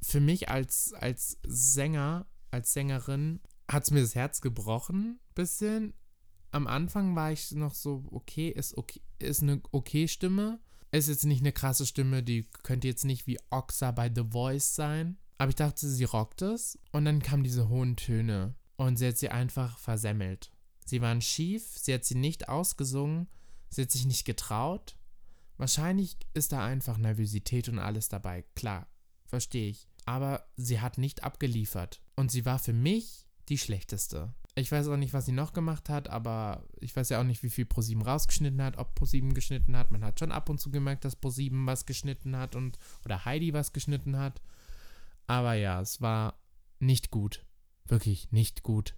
für 0.00 0.20
mich 0.20 0.48
als, 0.48 0.92
als 0.94 1.38
Sänger, 1.46 2.26
als 2.50 2.72
Sängerin, 2.72 3.40
hat 3.70 3.84
es 3.84 3.90
mir 3.90 4.00
das 4.00 4.14
Herz 4.14 4.40
gebrochen, 4.40 5.20
bisschen. 5.34 5.94
Am 6.50 6.66
Anfang 6.66 7.14
war 7.14 7.30
ich 7.30 7.52
noch 7.52 7.74
so, 7.74 8.04
okay, 8.10 8.48
ist 8.48 8.76
okay, 8.78 9.02
ist 9.18 9.42
eine 9.42 9.60
okay 9.70 10.08
Stimme. 10.08 10.60
Ist 10.90 11.08
jetzt 11.08 11.26
nicht 11.26 11.40
eine 11.40 11.52
krasse 11.52 11.84
Stimme, 11.84 12.22
die 12.22 12.48
könnte 12.62 12.88
jetzt 12.88 13.04
nicht 13.04 13.26
wie 13.26 13.38
Oxa 13.50 13.90
bei 13.90 14.10
The 14.14 14.24
Voice 14.30 14.74
sein. 14.74 15.18
Aber 15.36 15.50
ich 15.50 15.56
dachte, 15.56 15.86
sie 15.86 16.04
rockt 16.04 16.40
es. 16.40 16.78
Und 16.92 17.04
dann 17.04 17.20
kamen 17.20 17.44
diese 17.44 17.68
hohen 17.68 17.96
Töne. 17.96 18.54
Und 18.78 18.96
sie 18.96 19.08
hat 19.08 19.18
sie 19.18 19.28
einfach 19.28 19.76
versemmelt. 19.78 20.52
Sie 20.86 21.02
waren 21.02 21.20
schief, 21.20 21.76
sie 21.76 21.92
hat 21.92 22.04
sie 22.04 22.14
nicht 22.14 22.48
ausgesungen, 22.48 23.28
sie 23.68 23.82
hat 23.82 23.90
sich 23.90 24.06
nicht 24.06 24.24
getraut. 24.24 24.96
Wahrscheinlich 25.56 26.16
ist 26.32 26.52
da 26.52 26.64
einfach 26.64 26.96
Nervosität 26.96 27.68
und 27.68 27.80
alles 27.80 28.08
dabei. 28.08 28.44
Klar, 28.54 28.86
verstehe 29.26 29.68
ich. 29.68 29.88
Aber 30.06 30.46
sie 30.56 30.80
hat 30.80 30.96
nicht 30.96 31.24
abgeliefert. 31.24 32.00
Und 32.14 32.30
sie 32.30 32.46
war 32.46 32.60
für 32.60 32.72
mich 32.72 33.26
die 33.48 33.58
schlechteste. 33.58 34.32
Ich 34.54 34.70
weiß 34.70 34.86
auch 34.88 34.96
nicht, 34.96 35.12
was 35.12 35.26
sie 35.26 35.32
noch 35.32 35.52
gemacht 35.52 35.88
hat, 35.88 36.08
aber 36.08 36.64
ich 36.80 36.94
weiß 36.94 37.08
ja 37.08 37.20
auch 37.20 37.24
nicht, 37.24 37.42
wie 37.42 37.50
viel 37.50 37.66
ProSieben 37.66 38.02
rausgeschnitten 38.02 38.62
hat, 38.62 38.78
ob 38.78 38.94
ProSieben 38.94 39.34
geschnitten 39.34 39.76
hat. 39.76 39.90
Man 39.90 40.04
hat 40.04 40.20
schon 40.20 40.32
ab 40.32 40.48
und 40.48 40.60
zu 40.60 40.70
gemerkt, 40.70 41.04
dass 41.04 41.16
ProSieben 41.16 41.66
was 41.66 41.84
geschnitten 41.84 42.36
hat 42.36 42.54
und 42.54 42.78
oder 43.04 43.24
Heidi 43.24 43.52
was 43.52 43.72
geschnitten 43.72 44.16
hat. 44.16 44.40
Aber 45.26 45.54
ja, 45.54 45.80
es 45.80 46.00
war 46.00 46.40
nicht 46.78 47.10
gut 47.10 47.44
wirklich 47.90 48.30
nicht 48.32 48.62
gut. 48.62 48.96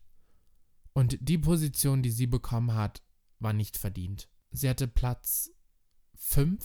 Und 0.93 1.19
die 1.21 1.39
Position, 1.39 2.03
die 2.03 2.11
sie 2.11 2.27
bekommen 2.27 2.75
hat, 2.75 3.03
war 3.39 3.53
nicht 3.53 3.77
verdient. 3.77 4.29
Sie 4.51 4.69
hatte 4.69 4.89
Platz 4.89 5.51
5 6.17 6.65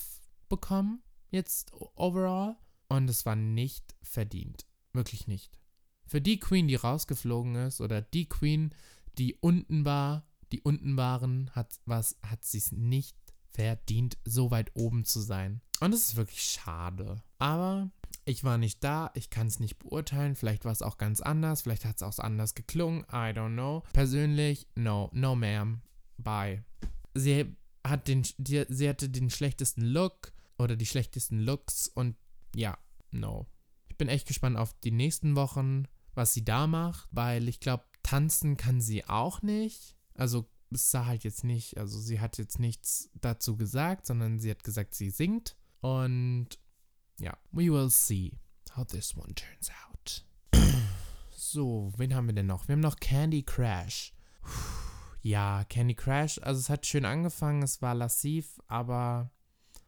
bekommen, 0.49 1.03
jetzt 1.29 1.71
overall, 1.73 2.57
und 2.87 3.09
es 3.09 3.25
war 3.25 3.35
nicht 3.35 3.95
verdient. 4.01 4.65
Wirklich 4.93 5.27
nicht. 5.27 5.59
Für 6.07 6.21
die 6.21 6.39
Queen, 6.39 6.67
die 6.67 6.75
rausgeflogen 6.75 7.55
ist, 7.55 7.81
oder 7.81 8.01
die 8.01 8.27
Queen, 8.27 8.73
die 9.17 9.35
unten 9.35 9.85
war, 9.85 10.27
die 10.51 10.61
unten 10.61 10.97
waren, 10.97 11.49
hat 11.55 11.79
was, 11.85 12.17
hat 12.21 12.43
sie 12.43 12.59
es 12.59 12.71
nicht 12.71 13.17
verdient, 13.49 14.17
so 14.25 14.51
weit 14.51 14.71
oben 14.75 15.05
zu 15.05 15.21
sein. 15.21 15.61
Und 15.79 15.93
es 15.93 16.07
ist 16.07 16.15
wirklich 16.15 16.41
schade. 16.41 17.23
Aber 17.37 17.91
ich 18.25 18.43
war 18.43 18.57
nicht 18.57 18.83
da, 18.83 19.11
ich 19.13 19.29
kann 19.29 19.47
es 19.47 19.59
nicht 19.59 19.77
beurteilen. 19.77 20.35
Vielleicht 20.35 20.65
war 20.65 20.71
es 20.71 20.81
auch 20.81 20.97
ganz 20.97 21.21
anders, 21.21 21.61
vielleicht 21.61 21.85
hat 21.85 21.97
es 21.97 22.03
auch 22.03 22.17
anders 22.19 22.55
geklungen. 22.55 23.01
I 23.11 23.31
don't 23.31 23.53
know. 23.53 23.83
Persönlich, 23.93 24.67
no, 24.75 25.09
no 25.13 25.33
ma'am. 25.33 25.77
Bye. 26.17 26.63
Sie 27.13 27.55
hat 27.85 28.07
den, 28.07 28.25
die, 28.37 28.65
sie 28.67 28.89
hatte 28.89 29.09
den 29.09 29.29
schlechtesten 29.29 29.81
Look 29.81 30.33
oder 30.57 30.75
die 30.75 30.87
schlechtesten 30.87 31.39
Looks 31.39 31.87
und 31.87 32.15
ja, 32.55 32.77
no. 33.11 33.45
Ich 33.89 33.97
bin 33.97 34.09
echt 34.09 34.27
gespannt 34.27 34.57
auf 34.57 34.73
die 34.81 34.91
nächsten 34.91 35.35
Wochen, 35.35 35.87
was 36.15 36.33
sie 36.33 36.43
da 36.43 36.67
macht, 36.67 37.07
weil 37.11 37.47
ich 37.47 37.59
glaube, 37.59 37.85
tanzen 38.03 38.57
kann 38.57 38.81
sie 38.81 39.05
auch 39.05 39.41
nicht. 39.41 39.95
Also 40.15 40.49
es 40.71 40.89
sah 40.89 41.05
halt 41.05 41.23
jetzt 41.23 41.43
nicht, 41.43 41.77
also 41.77 41.99
sie 41.99 42.19
hat 42.19 42.37
jetzt 42.37 42.59
nichts 42.59 43.09
dazu 43.21 43.55
gesagt, 43.55 44.07
sondern 44.07 44.39
sie 44.39 44.49
hat 44.49 44.63
gesagt, 44.63 44.95
sie 44.95 45.11
singt. 45.11 45.55
Und 45.81 46.57
ja, 47.19 47.37
we 47.51 47.71
will 47.71 47.89
see 47.89 48.31
how 48.75 48.85
this 48.85 49.15
one 49.15 49.33
turns 49.35 49.69
out. 49.87 50.23
so, 51.31 51.91
wen 51.97 52.13
haben 52.13 52.27
wir 52.27 52.33
denn 52.33 52.47
noch? 52.47 52.67
Wir 52.67 52.73
haben 52.73 52.81
noch 52.81 52.99
Candy 52.99 53.43
Crash. 53.43 54.13
Ja, 55.21 55.63
Candy 55.63 55.95
Crash, 55.95 56.39
also 56.43 56.59
es 56.59 56.69
hat 56.69 56.85
schön 56.85 57.05
angefangen, 57.05 57.63
es 57.63 57.81
war 57.81 57.95
lassiv, 57.95 58.61
aber 58.67 59.31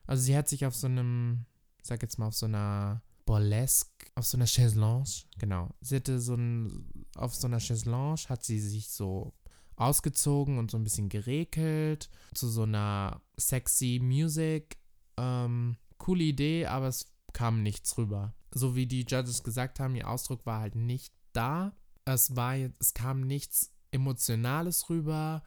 also 0.08 0.24
sie 0.24 0.36
hat 0.36 0.48
sich 0.48 0.66
auf 0.66 0.76
so 0.76 0.88
einem, 0.88 1.46
ich 1.80 1.88
sag 1.88 2.02
jetzt 2.02 2.18
mal 2.18 2.28
auf 2.28 2.34
so 2.34 2.48
einer 2.48 3.04
Burlesque, 3.26 4.08
auf 4.16 4.26
so 4.26 4.38
einer 4.38 4.48
Chaiselange, 4.48 5.26
genau. 5.38 5.70
Sie 5.82 5.98
hatte 5.98 6.20
so 6.20 6.34
ein, 6.34 6.90
auf 7.16 7.36
so 7.36 7.46
einer 7.46 7.60
Chaiselange 7.60 8.22
hat 8.30 8.44
sie 8.44 8.60
sich 8.60 8.90
so 8.90 9.34
ausgezogen 9.76 10.58
und 10.58 10.72
so 10.72 10.78
ein 10.78 10.84
bisschen 10.84 11.10
gerekelt 11.10 12.10
zu 12.34 12.48
so 12.48 12.64
einer 12.64 13.22
sexy 13.38 14.00
Music. 14.02 14.78
Ähm, 15.18 15.78
coole 16.00 16.24
Idee, 16.24 16.66
aber 16.66 16.88
es 16.88 17.14
kam 17.34 17.64
nichts 17.64 17.98
rüber. 17.98 18.34
So 18.52 18.76
wie 18.76 18.88
die 18.88 19.06
Judges 19.08 19.44
gesagt 19.44 19.80
haben, 19.80 19.96
ihr 19.96 20.10
Ausdruck 20.10 20.46
war 20.46 20.60
halt 20.60 20.76
nicht 20.76 21.14
da. 21.34 21.74
Es 22.06 22.36
war 22.36 22.56
es 22.56 22.94
kam 22.94 23.22
nichts 23.22 23.74
Emotionales 23.92 24.90
rüber 24.90 25.44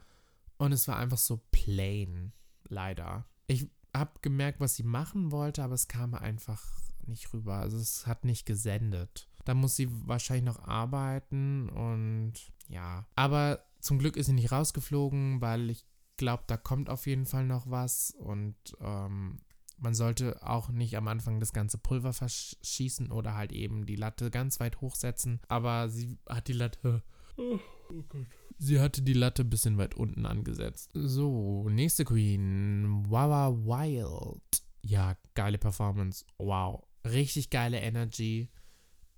und 0.59 0.73
es 0.73 0.88
war 0.88 0.97
einfach 0.99 1.19
so 1.19 1.40
plain, 1.51 2.33
leider. 2.69 3.27
Ich 3.47 3.69
habe 3.95 4.12
gemerkt, 4.23 4.61
was 4.61 4.77
sie 4.77 4.83
machen 4.83 5.33
wollte, 5.33 5.62
aber 5.62 5.75
es 5.75 5.88
kam 5.88 6.14
einfach 6.14 6.62
nicht 7.07 7.33
rüber. 7.33 7.57
Also 7.57 7.77
es 7.79 8.07
hat 8.07 8.25
nicht 8.25 8.47
gesendet. 8.47 9.29
Da 9.45 9.55
muss 9.55 9.77
sie 9.77 9.88
wahrscheinlich 10.07 10.45
noch 10.45 10.62
arbeiten 10.66 11.69
und 11.71 12.35
ja. 12.69 13.07
Aber 13.16 13.64
zum 13.81 13.99
Glück 13.99 14.16
ist 14.16 14.27
sie 14.27 14.33
nicht 14.33 14.53
rausgeflogen, 14.53 15.40
weil 15.40 15.71
ich 15.71 15.85
glaube, 16.16 16.45
da 16.47 16.57
kommt 16.57 16.90
auf 16.90 17.07
jeden 17.07 17.27
Fall 17.27 17.47
noch 17.47 17.71
was 17.71 18.11
und 18.19 18.55
ähm, 18.81 19.40
man 19.81 19.95
sollte 19.95 20.47
auch 20.47 20.69
nicht 20.69 20.97
am 20.97 21.09
Anfang 21.09 21.40
das 21.40 21.53
ganze 21.53 21.79
Pulver 21.79 22.12
verschießen 22.12 23.11
oder 23.11 23.35
halt 23.35 23.53
eben 23.53 23.87
die 23.87 23.97
Latte 23.97 24.31
ganz 24.31 24.61
weit 24.61 24.81
hochsetzen. 24.81 25.40
Aber 25.49 25.88
sie 25.88 26.19
hat 26.29 26.49
die 26.49 26.53
Latte. 26.53 27.03
Oh, 27.37 27.59
oh 27.90 28.03
Gott. 28.09 28.27
Sie 28.59 28.79
hatte 28.79 29.01
die 29.01 29.14
Latte 29.14 29.43
ein 29.43 29.51
bisschen 29.51 29.79
weit 29.79 29.95
unten 29.95 30.27
angesetzt. 30.27 30.90
So, 30.93 31.69
nächste 31.71 32.05
Queen. 32.05 33.05
Wawa 33.09 33.51
Wild. 33.53 34.62
Ja, 34.83 35.16
geile 35.35 35.57
Performance. 35.57 36.27
Wow. 36.37 36.85
Richtig 37.05 37.49
geile 37.49 37.81
Energy. 37.81 38.51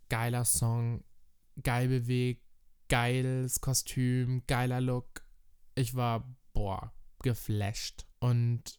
Geiler 0.08 0.44
Song. 0.44 1.02
Geil 1.60 1.88
bewegt. 1.88 2.44
Geiles 2.88 3.60
Kostüm. 3.60 4.44
Geiler 4.46 4.80
Look. 4.80 5.24
Ich 5.74 5.96
war, 5.96 6.36
boah, 6.52 6.92
geflasht. 7.22 8.06
Und 8.20 8.78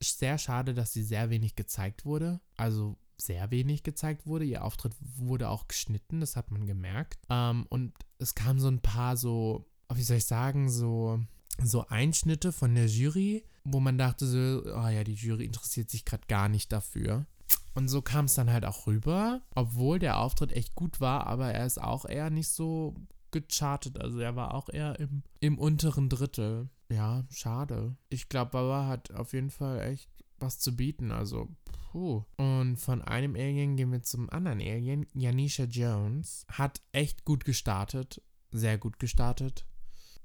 sehr 0.00 0.38
schade, 0.38 0.74
dass 0.74 0.92
sie 0.92 1.02
sehr 1.02 1.30
wenig 1.30 1.56
gezeigt 1.56 2.04
wurde. 2.04 2.40
Also 2.56 2.96
sehr 3.16 3.50
wenig 3.50 3.82
gezeigt 3.82 4.26
wurde. 4.26 4.44
Ihr 4.44 4.64
Auftritt 4.64 4.94
wurde 5.00 5.48
auch 5.48 5.68
geschnitten, 5.68 6.20
das 6.20 6.36
hat 6.36 6.50
man 6.50 6.66
gemerkt. 6.66 7.18
Ähm, 7.30 7.66
und 7.68 7.92
es 8.18 8.34
kam 8.34 8.58
so 8.58 8.68
ein 8.68 8.80
paar 8.80 9.16
so, 9.16 9.66
wie 9.92 10.02
soll 10.02 10.18
ich 10.18 10.26
sagen, 10.26 10.70
so, 10.70 11.20
so 11.62 11.86
Einschnitte 11.88 12.52
von 12.52 12.74
der 12.74 12.86
Jury, 12.86 13.44
wo 13.64 13.80
man 13.80 13.98
dachte 13.98 14.26
so, 14.26 14.62
oh 14.66 14.88
ja, 14.88 15.04
die 15.04 15.14
Jury 15.14 15.44
interessiert 15.44 15.90
sich 15.90 16.04
gerade 16.04 16.26
gar 16.26 16.48
nicht 16.48 16.72
dafür. 16.72 17.26
Und 17.74 17.88
so 17.88 18.02
kam 18.02 18.26
es 18.26 18.34
dann 18.34 18.52
halt 18.52 18.64
auch 18.64 18.86
rüber, 18.86 19.40
obwohl 19.54 19.98
der 19.98 20.18
Auftritt 20.18 20.52
echt 20.52 20.74
gut 20.74 21.00
war, 21.00 21.26
aber 21.26 21.52
er 21.52 21.64
ist 21.64 21.80
auch 21.80 22.04
eher 22.04 22.28
nicht 22.28 22.48
so 22.48 22.94
gechartet. 23.30 23.98
Also 24.00 24.18
er 24.18 24.36
war 24.36 24.54
auch 24.54 24.68
eher 24.68 24.98
im, 25.00 25.22
im 25.40 25.58
unteren 25.58 26.08
Drittel. 26.08 26.68
Ja, 26.92 27.24
schade. 27.30 27.96
Ich 28.10 28.28
glaube, 28.28 28.50
Baba 28.50 28.86
hat 28.86 29.12
auf 29.12 29.32
jeden 29.32 29.50
Fall 29.50 29.80
echt 29.80 30.10
was 30.38 30.58
zu 30.58 30.76
bieten. 30.76 31.10
Also, 31.10 31.48
puh. 31.90 32.24
Und 32.36 32.76
von 32.76 33.00
einem 33.00 33.34
Alien 33.34 33.76
gehen 33.76 33.92
wir 33.92 34.02
zum 34.02 34.28
anderen 34.28 34.60
Alien. 34.60 35.06
Janisha 35.14 35.64
Jones 35.64 36.44
hat 36.48 36.82
echt 36.92 37.24
gut 37.24 37.44
gestartet. 37.44 38.20
Sehr 38.50 38.76
gut 38.76 38.98
gestartet. 38.98 39.64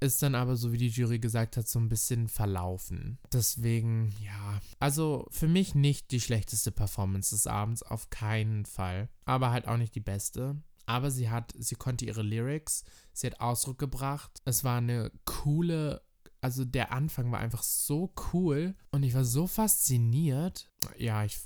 Ist 0.00 0.22
dann 0.22 0.34
aber, 0.34 0.56
so 0.56 0.72
wie 0.72 0.78
die 0.78 0.88
Jury 0.88 1.18
gesagt 1.18 1.56
hat, 1.56 1.66
so 1.66 1.78
ein 1.78 1.88
bisschen 1.88 2.28
verlaufen. 2.28 3.18
Deswegen, 3.32 4.14
ja. 4.22 4.60
Also 4.78 5.26
für 5.30 5.48
mich 5.48 5.74
nicht 5.74 6.10
die 6.10 6.20
schlechteste 6.20 6.70
Performance 6.70 7.34
des 7.34 7.46
Abends, 7.46 7.82
auf 7.82 8.10
keinen 8.10 8.66
Fall. 8.66 9.08
Aber 9.24 9.50
halt 9.50 9.66
auch 9.66 9.78
nicht 9.78 9.94
die 9.94 10.00
beste 10.00 10.62
aber 10.88 11.10
sie 11.10 11.28
hat, 11.28 11.52
sie 11.58 11.74
konnte 11.74 12.06
ihre 12.06 12.22
Lyrics, 12.22 12.82
sie 13.12 13.26
hat 13.26 13.40
Ausdruck 13.40 13.78
gebracht. 13.78 14.40
Es 14.46 14.64
war 14.64 14.78
eine 14.78 15.12
coole 15.26 16.00
also 16.40 16.64
der 16.64 16.92
Anfang 16.92 17.32
war 17.32 17.40
einfach 17.40 17.62
so 17.62 18.12
cool 18.32 18.74
und 18.90 19.02
ich 19.02 19.14
war 19.14 19.24
so 19.24 19.46
fasziniert. 19.46 20.70
Ja, 20.96 21.24
ich 21.24 21.38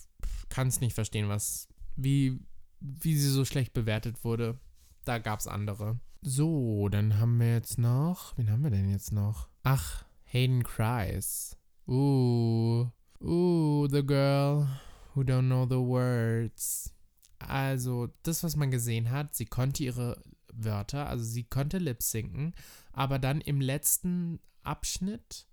kann 0.48 0.68
es 0.68 0.80
nicht 0.80 0.94
verstehen, 0.94 1.28
was, 1.28 1.68
wie, 1.96 2.40
wie 2.80 3.16
sie 3.16 3.30
so 3.30 3.44
schlecht 3.44 3.72
bewertet 3.72 4.24
wurde. 4.24 4.58
Da 5.04 5.18
gab 5.18 5.40
es 5.40 5.46
andere. 5.46 5.98
So, 6.20 6.88
dann 6.88 7.18
haben 7.18 7.40
wir 7.40 7.54
jetzt 7.54 7.78
noch, 7.78 8.36
wen 8.36 8.50
haben 8.50 8.62
wir 8.62 8.70
denn 8.70 8.88
jetzt 8.88 9.12
noch? 9.12 9.48
Ach, 9.64 10.04
Hayden 10.24 10.62
Cries. 10.62 11.56
Uh, 11.88 12.86
uh, 13.20 13.88
the 13.88 14.06
girl 14.06 14.68
who 15.14 15.22
don't 15.22 15.46
know 15.46 15.66
the 15.66 15.80
words. 15.80 16.94
Also, 17.38 18.08
das, 18.22 18.44
was 18.44 18.54
man 18.54 18.70
gesehen 18.70 19.10
hat, 19.10 19.34
sie 19.34 19.46
konnte 19.46 19.82
ihre 19.82 20.22
Wörter, 20.52 21.08
also 21.08 21.24
sie 21.24 21.44
konnte 21.44 21.78
lip 21.78 22.02
sinken, 22.02 22.54
aber 22.92 23.18
dann 23.18 23.40
im 23.40 23.60
letzten 23.60 24.38
Abschnitt 24.64 25.46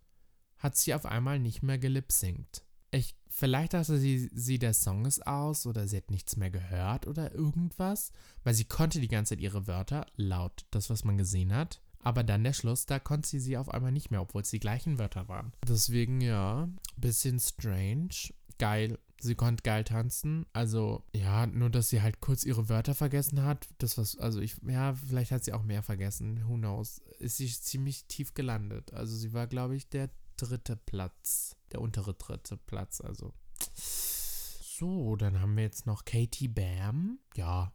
hat 0.57 0.75
sie 0.75 0.93
auf 0.93 1.05
einmal 1.05 1.39
nicht 1.39 1.63
mehr 1.63 1.77
gelipsingt. 1.77 2.63
Ich, 2.91 3.15
vielleicht 3.29 3.73
dachte 3.73 3.97
sie, 3.97 4.29
sie, 4.33 4.59
der 4.59 4.73
Song 4.73 5.05
ist 5.05 5.25
aus 5.25 5.65
oder 5.65 5.87
sie 5.87 5.97
hat 5.97 6.11
nichts 6.11 6.35
mehr 6.35 6.49
gehört 6.49 7.07
oder 7.07 7.33
irgendwas, 7.33 8.11
weil 8.43 8.53
sie 8.53 8.65
konnte 8.65 8.99
die 8.99 9.07
ganze 9.07 9.35
Zeit 9.35 9.41
ihre 9.41 9.67
Wörter 9.67 10.05
laut, 10.15 10.65
das, 10.71 10.89
was 10.89 11.03
man 11.03 11.17
gesehen 11.17 11.53
hat. 11.53 11.81
Aber 12.01 12.23
dann 12.23 12.43
der 12.43 12.53
Schluss, 12.53 12.85
da 12.85 12.97
konnte 12.97 13.27
sie 13.27 13.39
sie 13.39 13.57
auf 13.57 13.69
einmal 13.69 13.91
nicht 13.91 14.09
mehr, 14.09 14.21
obwohl 14.21 14.41
es 14.41 14.49
die 14.49 14.59
gleichen 14.59 14.97
Wörter 14.97 15.27
waren. 15.27 15.53
Deswegen 15.67 16.21
ja, 16.21 16.69
bisschen 16.95 17.39
strange. 17.39 18.33
Geil, 18.59 18.99
sie 19.19 19.35
konnte 19.35 19.63
geil 19.63 19.83
tanzen. 19.83 20.45
Also, 20.53 21.03
ja, 21.15 21.47
nur 21.47 21.69
dass 21.69 21.89
sie 21.89 22.01
halt 22.01 22.19
kurz 22.19 22.43
ihre 22.43 22.69
Wörter 22.69 22.93
vergessen 22.93 23.43
hat. 23.43 23.67
Das 23.77 23.97
was, 23.97 24.17
also 24.17 24.39
ich, 24.39 24.55
ja, 24.67 24.93
vielleicht 24.93 25.31
hat 25.31 25.43
sie 25.43 25.53
auch 25.53 25.63
mehr 25.63 25.81
vergessen. 25.81 26.47
Who 26.47 26.55
knows? 26.55 26.99
Ist 27.19 27.37
sie 27.37 27.47
ziemlich 27.47 28.05
tief 28.05 28.33
gelandet. 28.33 28.93
Also 28.93 29.15
sie 29.15 29.33
war, 29.33 29.47
glaube 29.47 29.75
ich, 29.75 29.89
der 29.89 30.09
dritte 30.37 30.75
Platz. 30.75 31.55
Der 31.71 31.81
untere 31.81 32.13
dritte 32.13 32.57
Platz, 32.57 33.01
also. 33.01 33.33
So, 33.75 35.15
dann 35.15 35.41
haben 35.41 35.55
wir 35.55 35.63
jetzt 35.63 35.85
noch 35.85 36.05
Katie 36.05 36.47
Bam. 36.47 37.19
Ja. 37.35 37.73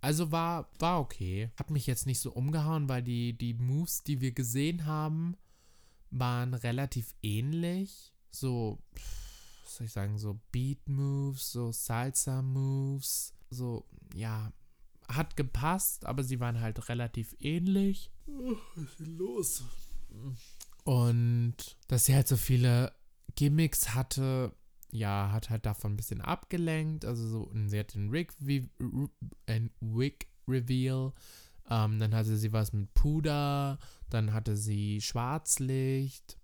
Also 0.00 0.32
war, 0.32 0.70
war 0.78 1.00
okay. 1.00 1.50
Hat 1.56 1.70
mich 1.70 1.86
jetzt 1.86 2.06
nicht 2.06 2.20
so 2.20 2.32
umgehauen, 2.32 2.88
weil 2.88 3.02
die, 3.02 3.36
die 3.36 3.54
Moves, 3.54 4.02
die 4.02 4.20
wir 4.20 4.32
gesehen 4.32 4.84
haben, 4.84 5.36
waren 6.10 6.54
relativ 6.54 7.14
ähnlich. 7.22 8.12
So, 8.30 8.82
pff, 8.96 9.31
was 9.72 9.76
soll 9.78 9.86
ich 9.86 9.92
sagen, 9.92 10.18
so 10.18 10.38
Beat 10.50 10.86
Moves, 10.86 11.52
so 11.52 11.72
Salsa 11.72 12.42
Moves, 12.42 13.32
so, 13.48 13.86
ja, 14.14 14.52
hat 15.08 15.34
gepasst, 15.34 16.04
aber 16.04 16.22
sie 16.24 16.40
waren 16.40 16.60
halt 16.60 16.90
relativ 16.90 17.34
ähnlich. 17.40 18.10
was 18.26 18.84
ist 18.84 19.00
denn 19.00 19.16
los? 19.16 19.64
Und 20.84 21.56
dass 21.88 22.04
sie 22.04 22.14
halt 22.14 22.28
so 22.28 22.36
viele 22.36 22.92
Gimmicks 23.34 23.94
hatte, 23.94 24.54
ja, 24.90 25.30
hat 25.32 25.48
halt 25.48 25.64
davon 25.64 25.94
ein 25.94 25.96
bisschen 25.96 26.20
abgelenkt. 26.20 27.06
Also 27.06 27.26
so, 27.26 27.50
sie 27.66 27.78
hat 27.78 27.94
den 27.94 28.10
Rig, 28.10 28.34
ein 29.46 29.70
Wig 29.80 30.28
Reveal. 30.46 31.14
Ähm, 31.70 31.98
dann 31.98 32.14
hatte 32.14 32.36
sie 32.36 32.52
was 32.52 32.74
mit 32.74 32.92
Puder. 32.92 33.78
Dann 34.10 34.34
hatte 34.34 34.58
sie 34.58 35.00
Schwarzlicht. 35.00 36.38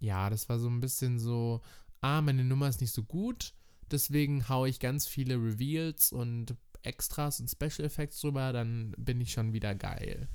Ja, 0.00 0.28
das 0.28 0.48
war 0.48 0.58
so 0.58 0.68
ein 0.68 0.80
bisschen 0.80 1.20
so 1.20 1.60
ah, 2.00 2.20
meine 2.20 2.44
Nummer 2.44 2.68
ist 2.68 2.80
nicht 2.80 2.92
so 2.92 3.02
gut, 3.02 3.54
deswegen 3.90 4.48
haue 4.48 4.68
ich 4.68 4.80
ganz 4.80 5.06
viele 5.06 5.34
Reveals 5.36 6.12
und 6.12 6.56
Extras 6.82 7.40
und 7.40 7.50
Special 7.50 7.86
Effects 7.86 8.20
drüber, 8.20 8.52
dann 8.52 8.94
bin 8.96 9.20
ich 9.20 9.32
schon 9.32 9.52
wieder 9.52 9.74
geil. 9.74 10.28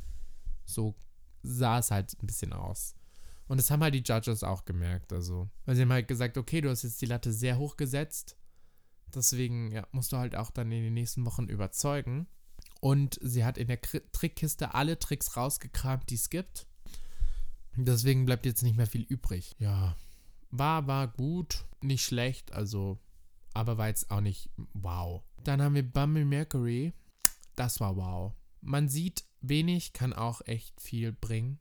So 0.65 0.95
sah 1.41 1.79
es 1.79 1.91
halt 1.91 2.15
ein 2.21 2.27
bisschen 2.27 2.53
aus. 2.53 2.95
Und 3.47 3.57
das 3.57 3.69
haben 3.71 3.83
halt 3.83 3.93
die 3.93 4.03
Judges 4.05 4.43
auch 4.43 4.65
gemerkt, 4.65 5.11
also. 5.11 5.49
Weil 5.65 5.75
sie 5.75 5.81
haben 5.81 5.91
halt 5.91 6.07
gesagt, 6.07 6.37
okay, 6.37 6.61
du 6.61 6.69
hast 6.69 6.83
jetzt 6.83 7.01
die 7.01 7.05
Latte 7.05 7.31
sehr 7.31 7.57
hoch 7.57 7.75
gesetzt, 7.77 8.37
deswegen 9.13 9.71
ja, 9.71 9.85
musst 9.91 10.11
du 10.11 10.17
halt 10.17 10.35
auch 10.35 10.51
dann 10.51 10.71
in 10.71 10.83
den 10.83 10.93
nächsten 10.93 11.25
Wochen 11.25 11.47
überzeugen. 11.47 12.27
Und 12.79 13.17
sie 13.21 13.45
hat 13.45 13.57
in 13.57 13.67
der 13.67 13.81
Trickkiste 13.81 14.73
alle 14.73 14.99
Tricks 14.99 15.37
rausgekramt, 15.37 16.09
die 16.09 16.15
es 16.15 16.29
gibt. 16.29 16.67
Deswegen 17.75 18.25
bleibt 18.25 18.45
jetzt 18.45 18.61
nicht 18.61 18.75
mehr 18.77 18.87
viel 18.87 19.03
übrig. 19.03 19.55
Ja, 19.57 19.95
war, 20.53 20.85
war 20.87 21.07
gut, 21.07 21.65
nicht 21.81 22.03
schlecht, 22.03 22.53
also, 22.53 22.99
aber 23.53 23.77
war 23.77 23.87
jetzt 23.87 24.11
auch 24.11 24.21
nicht 24.21 24.51
wow. 24.73 25.23
Dann 25.43 25.61
haben 25.61 25.75
wir 25.75 25.83
Bumble 25.83 26.25
Mercury. 26.25 26.93
Das 27.55 27.79
war 27.79 27.97
wow. 27.97 28.33
Man 28.61 28.87
sieht, 28.87 29.25
wenig 29.41 29.93
kann 29.93 30.13
auch 30.13 30.41
echt 30.45 30.79
viel 30.79 31.11
bringen. 31.11 31.59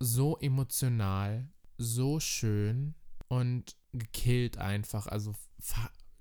So 0.00 0.38
emotional, 0.38 1.48
so 1.76 2.18
schön 2.18 2.94
und 3.28 3.76
gekillt 3.92 4.56
einfach. 4.56 5.06
Also, 5.06 5.34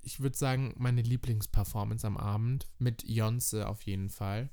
ich 0.01 0.19
würde 0.19 0.37
sagen, 0.37 0.75
meine 0.77 1.01
Lieblingsperformance 1.01 2.05
am 2.05 2.17
Abend 2.17 2.69
mit 2.79 3.03
Jonze 3.07 3.67
auf 3.67 3.81
jeden 3.83 4.09
Fall. 4.09 4.49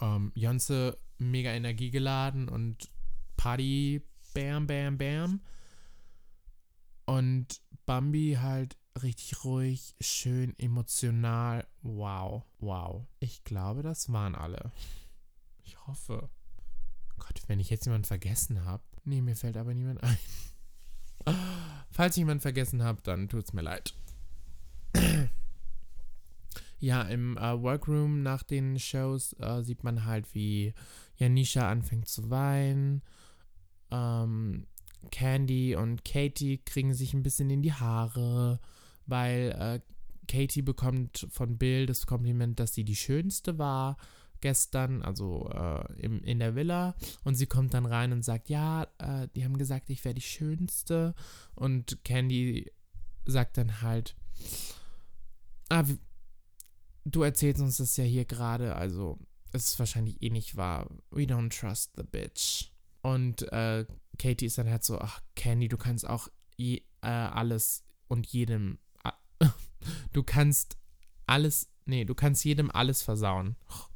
Ähm, 0.00 0.32
Jonze 0.34 0.98
mega 1.18 1.50
energiegeladen 1.50 2.48
und 2.48 2.90
Party, 3.36 4.02
bam, 4.34 4.66
bam, 4.66 4.98
bam. 4.98 5.40
Und 7.06 7.62
Bambi 7.86 8.38
halt 8.40 8.76
richtig 9.02 9.44
ruhig, 9.44 9.94
schön 10.00 10.58
emotional. 10.58 11.66
Wow, 11.82 12.44
wow. 12.58 13.06
Ich 13.20 13.44
glaube, 13.44 13.82
das 13.82 14.12
waren 14.12 14.34
alle. 14.34 14.72
Ich 15.64 15.86
hoffe. 15.86 16.28
Gott, 17.18 17.42
wenn 17.46 17.60
ich 17.60 17.70
jetzt 17.70 17.86
jemanden 17.86 18.06
vergessen 18.06 18.64
habe. 18.64 18.82
Nee, 19.04 19.22
mir 19.22 19.36
fällt 19.36 19.56
aber 19.56 19.72
niemand 19.72 20.02
ein. 20.02 20.18
Falls 21.90 22.16
ich 22.16 22.20
jemanden 22.20 22.42
vergessen 22.42 22.82
habe, 22.82 23.00
dann 23.02 23.28
tut 23.28 23.44
es 23.46 23.52
mir 23.52 23.62
leid. 23.62 23.94
ja, 26.78 27.02
im 27.02 27.36
äh, 27.36 27.62
Workroom 27.62 28.22
nach 28.22 28.42
den 28.42 28.78
Shows 28.78 29.34
äh, 29.34 29.62
sieht 29.62 29.84
man 29.84 30.04
halt, 30.04 30.34
wie 30.34 30.74
Janisha 31.16 31.70
anfängt 31.70 32.08
zu 32.08 32.30
weinen. 32.30 33.02
Ähm, 33.90 34.66
Candy 35.10 35.74
und 35.74 36.04
Katie 36.04 36.58
kriegen 36.58 36.94
sich 36.94 37.14
ein 37.14 37.22
bisschen 37.22 37.50
in 37.50 37.62
die 37.62 37.72
Haare, 37.72 38.60
weil 39.06 39.56
äh, 39.58 39.80
Katie 40.26 40.62
bekommt 40.62 41.26
von 41.30 41.58
Bill 41.58 41.86
das 41.86 42.06
Kompliment, 42.06 42.58
dass 42.58 42.74
sie 42.74 42.84
die 42.84 42.96
schönste 42.96 43.58
war 43.58 43.96
gestern, 44.40 45.02
also 45.02 45.48
äh, 45.50 46.00
im, 46.00 46.22
in 46.22 46.38
der 46.38 46.54
Villa. 46.54 46.94
Und 47.24 47.36
sie 47.36 47.46
kommt 47.46 47.74
dann 47.74 47.86
rein 47.86 48.12
und 48.12 48.22
sagt, 48.22 48.50
ja, 48.50 48.86
äh, 48.98 49.28
die 49.34 49.44
haben 49.44 49.56
gesagt, 49.56 49.88
ich 49.88 50.04
wäre 50.04 50.14
die 50.14 50.20
schönste. 50.20 51.14
Und 51.54 52.04
Candy 52.04 52.70
sagt 53.24 53.56
dann 53.56 53.80
halt, 53.80 54.14
Ah, 55.68 55.84
du 57.04 57.22
erzählst 57.22 57.60
uns 57.60 57.78
das 57.78 57.96
ja 57.96 58.04
hier 58.04 58.24
gerade, 58.24 58.76
also 58.76 59.18
es 59.52 59.72
ist 59.72 59.78
wahrscheinlich 59.78 60.22
eh 60.22 60.30
nicht 60.30 60.56
wahr. 60.56 60.88
We 61.10 61.22
don't 61.22 61.58
trust 61.58 61.92
the 61.96 62.04
bitch. 62.04 62.70
Und 63.02 63.50
äh, 63.52 63.84
Katie 64.18 64.46
ist 64.46 64.58
dann 64.58 64.70
halt 64.70 64.84
so, 64.84 64.98
ach, 64.98 65.20
Candy, 65.34 65.68
du 65.68 65.76
kannst 65.76 66.08
auch 66.08 66.28
je, 66.56 66.82
äh, 67.02 67.08
alles 67.08 67.84
und 68.08 68.26
jedem, 68.26 68.78
äh, 69.04 69.46
du 70.12 70.22
kannst 70.22 70.76
alles, 71.26 71.68
nee, 71.84 72.04
du 72.04 72.14
kannst 72.14 72.44
jedem 72.44 72.70
alles 72.70 73.02
versauen. 73.02 73.56
Oh 73.68 73.86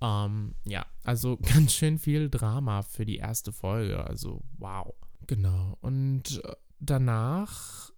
ähm, 0.00 0.54
ja, 0.64 0.86
also 1.04 1.36
ganz 1.42 1.74
schön 1.74 1.98
viel 1.98 2.30
Drama 2.30 2.82
für 2.82 3.04
die 3.04 3.18
erste 3.18 3.52
Folge, 3.52 4.04
also 4.04 4.42
wow. 4.58 4.94
Genau, 5.26 5.76
und 5.80 6.42
äh, 6.44 6.56
danach 6.78 7.90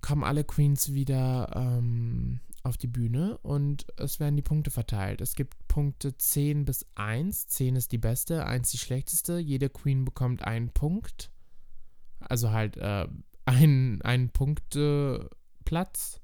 kommen 0.00 0.24
alle 0.24 0.44
Queens 0.44 0.92
wieder 0.92 1.50
ähm, 1.54 2.40
auf 2.62 2.76
die 2.76 2.86
Bühne 2.86 3.38
und 3.38 3.86
es 3.96 4.20
werden 4.20 4.36
die 4.36 4.42
Punkte 4.42 4.70
verteilt. 4.70 5.20
Es 5.20 5.34
gibt 5.34 5.56
Punkte 5.68 6.16
10 6.16 6.64
bis 6.64 6.86
1. 6.94 7.48
10 7.48 7.76
ist 7.76 7.92
die 7.92 7.98
beste, 7.98 8.44
1 8.44 8.70
die 8.70 8.78
schlechteste. 8.78 9.38
Jede 9.38 9.70
Queen 9.70 10.04
bekommt 10.04 10.42
einen 10.42 10.70
Punkt. 10.70 11.30
Also 12.20 12.50
halt 12.50 12.76
äh, 12.76 13.08
einen, 13.46 14.02
einen 14.02 14.30
Punkteplatz. 14.30 16.20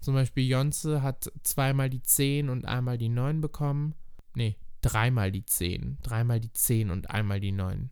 Zum 0.00 0.14
Beispiel 0.14 0.46
Jonze 0.46 1.02
hat 1.02 1.32
zweimal 1.42 1.90
die 1.90 2.02
10 2.02 2.50
und 2.50 2.66
einmal 2.66 2.98
die 2.98 3.08
9 3.08 3.40
bekommen. 3.40 3.94
Nee, 4.34 4.56
dreimal 4.82 5.32
die 5.32 5.44
10. 5.44 5.98
Dreimal 6.02 6.40
die 6.40 6.52
10 6.52 6.90
und 6.90 7.10
einmal 7.10 7.40
die 7.40 7.52
9. 7.52 7.90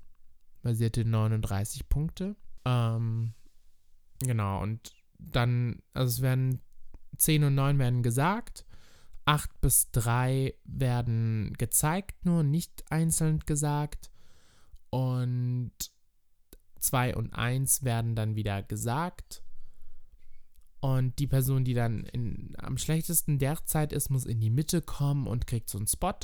Weil 0.63 0.75
sie 0.75 0.85
hatte 0.85 1.05
39 1.05 1.89
Punkte. 1.89 2.37
Ähm, 2.65 3.35
genau, 4.21 4.63
und 4.63 4.93
dann, 5.19 5.81
also 5.95 6.11
es 6.11 6.23
werden 6.23 6.61
10 7.17 7.45
und 7.45 7.55
9 7.55 7.79
werden 7.79 8.03
gesagt. 8.03 8.65
8 9.25 9.61
bis 9.61 9.91
3 9.91 10.55
werden 10.65 11.53
gezeigt, 11.59 12.25
nur 12.25 12.43
nicht 12.43 12.85
einzeln 12.91 13.41
gesagt. 13.41 14.11
Und 14.91 15.73
2 16.79 17.17
und 17.17 17.33
1 17.33 17.83
werden 17.83 18.15
dann 18.15 18.37
wieder 18.37 18.63
gesagt. 18.63 19.43
Und 20.81 21.19
die 21.19 21.27
Person, 21.27 21.65
die 21.65 21.75
dann 21.75 22.05
in, 22.05 22.55
am 22.59 22.79
schlechtesten 22.79 23.39
derzeit 23.39 23.93
ist, 23.93 24.11
muss 24.11 24.25
in 24.25 24.41
die 24.41 24.51
Mitte 24.51 24.83
kommen 24.83 25.27
und 25.27 25.47
kriegt 25.47 25.69
so 25.69 25.79
einen 25.79 25.89
Spot. 25.89 26.15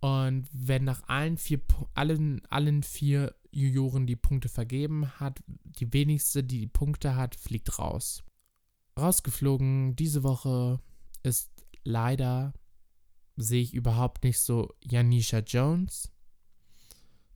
Und 0.00 0.48
wenn 0.52 0.84
nach 0.84 1.08
allen 1.08 1.38
vier, 1.38 1.60
allen, 1.94 2.44
allen 2.50 2.82
vier 2.82 3.34
Juroren 3.50 4.06
die 4.06 4.16
Punkte 4.16 4.48
vergeben 4.48 5.08
hat, 5.18 5.42
die 5.46 5.92
wenigste, 5.92 6.44
die 6.44 6.60
die 6.60 6.66
Punkte 6.66 7.16
hat, 7.16 7.34
fliegt 7.34 7.78
raus. 7.78 8.22
Rausgeflogen 8.98 9.96
diese 9.96 10.22
Woche 10.22 10.80
ist 11.22 11.50
leider, 11.84 12.52
sehe 13.36 13.62
ich 13.62 13.74
überhaupt 13.74 14.24
nicht 14.24 14.40
so, 14.40 14.74
Janisha 14.82 15.38
Jones 15.38 16.12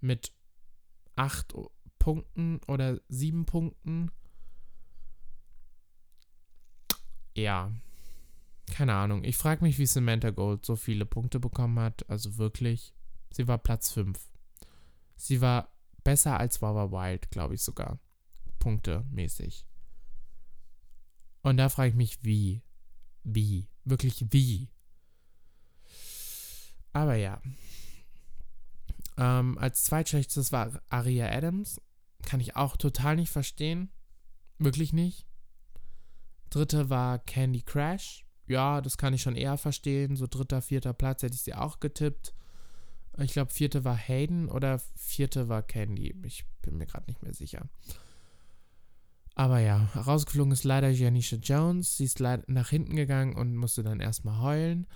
mit 0.00 0.32
acht 1.16 1.54
Punkten 1.98 2.60
oder 2.66 3.00
sieben 3.08 3.46
Punkten. 3.46 4.10
Ja, 7.34 7.72
keine 8.66 8.94
Ahnung. 8.94 9.24
Ich 9.24 9.36
frage 9.36 9.64
mich, 9.64 9.78
wie 9.78 9.86
Samantha 9.86 10.30
Gold 10.30 10.64
so 10.64 10.76
viele 10.76 11.06
Punkte 11.06 11.40
bekommen 11.40 11.78
hat. 11.78 12.08
Also 12.10 12.38
wirklich, 12.38 12.92
sie 13.30 13.46
war 13.48 13.58
Platz 13.58 13.92
5. 13.92 14.18
Sie 15.16 15.40
war 15.40 15.72
besser 16.02 16.38
als 16.38 16.60
Wawa 16.60 16.90
Wild, 16.90 17.30
glaube 17.30 17.54
ich 17.54 17.62
sogar. 17.62 18.00
Punkte 18.58 19.04
mäßig. 19.10 19.66
Und 21.42 21.56
da 21.56 21.68
frage 21.68 21.90
ich 21.90 21.94
mich, 21.96 22.22
wie? 22.22 22.62
Wie? 23.24 23.68
Wirklich 23.84 24.24
wie? 24.30 24.68
Aber 26.92 27.14
ja. 27.14 27.40
Ähm, 29.16 29.58
als 29.58 29.82
zweitschlechtestes 29.84 30.52
war 30.52 30.80
Aria 30.88 31.30
Adams. 31.30 31.80
Kann 32.22 32.40
ich 32.40 32.56
auch 32.56 32.76
total 32.76 33.16
nicht 33.16 33.30
verstehen. 33.30 33.90
Wirklich 34.58 34.92
nicht. 34.92 35.26
Dritte 36.50 36.90
war 36.90 37.18
Candy 37.18 37.62
Crash. 37.62 38.24
Ja, 38.46 38.80
das 38.80 38.98
kann 38.98 39.14
ich 39.14 39.22
schon 39.22 39.36
eher 39.36 39.56
verstehen. 39.56 40.16
So 40.16 40.26
dritter, 40.26 40.62
vierter 40.62 40.92
Platz 40.92 41.22
hätte 41.22 41.34
ich 41.34 41.42
sie 41.42 41.54
auch 41.54 41.80
getippt. 41.80 42.34
Ich 43.18 43.32
glaube, 43.32 43.52
vierte 43.52 43.84
war 43.84 43.96
Hayden 43.96 44.48
oder 44.48 44.78
vierte 44.96 45.48
war 45.48 45.62
Candy. 45.62 46.14
Ich 46.24 46.44
bin 46.62 46.76
mir 46.76 46.86
gerade 46.86 47.06
nicht 47.06 47.22
mehr 47.22 47.34
sicher. 47.34 47.68
Aber 49.34 49.60
ja, 49.60 49.88
rausgeflogen 49.94 50.52
ist 50.52 50.64
leider 50.64 50.90
Janisha 50.90 51.36
Jones. 51.36 51.96
Sie 51.96 52.04
ist 52.04 52.18
leider 52.18 52.44
nach 52.48 52.68
hinten 52.68 52.96
gegangen 52.96 53.34
und 53.34 53.56
musste 53.56 53.82
dann 53.82 54.00
erstmal 54.00 54.40
heulen. 54.40 54.86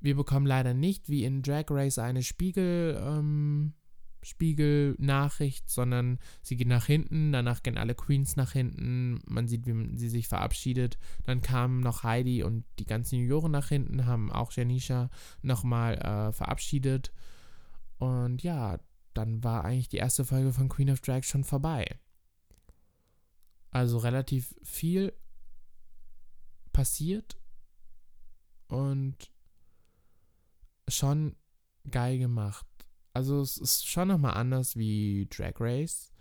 Wir 0.00 0.16
bekommen 0.16 0.46
leider 0.46 0.74
nicht 0.74 1.08
wie 1.08 1.24
in 1.24 1.42
Drag 1.42 1.64
Race 1.70 1.98
eine 1.98 2.22
Spiegel, 2.22 3.00
ähm, 3.02 3.74
Spiegel-Nachricht, 4.24 5.68
sondern 5.68 6.18
sie 6.42 6.56
geht 6.56 6.68
nach 6.68 6.86
hinten, 6.86 7.32
danach 7.32 7.62
gehen 7.62 7.78
alle 7.78 7.94
Queens 7.94 8.36
nach 8.36 8.52
hinten, 8.52 9.20
man 9.26 9.48
sieht, 9.48 9.66
wie 9.66 9.96
sie 9.96 10.08
sich 10.08 10.28
verabschiedet. 10.28 10.98
Dann 11.24 11.42
kamen 11.42 11.80
noch 11.80 12.02
Heidi 12.02 12.42
und 12.42 12.64
die 12.78 12.86
ganzen 12.86 13.18
Junioren 13.18 13.52
nach 13.52 13.68
hinten, 13.68 14.06
haben 14.06 14.32
auch 14.32 14.52
Janisha 14.52 15.10
nochmal 15.42 15.94
äh, 15.96 16.32
verabschiedet. 16.32 17.12
Und 17.98 18.42
ja, 18.42 18.78
dann 19.12 19.44
war 19.44 19.64
eigentlich 19.64 19.88
die 19.88 19.98
erste 19.98 20.24
Folge 20.24 20.52
von 20.52 20.68
Queen 20.68 20.90
of 20.90 21.00
Drag 21.00 21.22
schon 21.22 21.44
vorbei. 21.44 21.86
Also 23.74 23.98
relativ 23.98 24.54
viel 24.62 25.12
passiert 26.72 27.36
und 28.68 29.16
schon 30.86 31.34
geil 31.90 32.18
gemacht. 32.18 32.68
Also 33.14 33.40
es 33.40 33.56
ist 33.56 33.88
schon 33.88 34.06
nochmal 34.06 34.34
anders 34.34 34.76
wie 34.76 35.26
Drag 35.28 35.54
Race. 35.58 36.12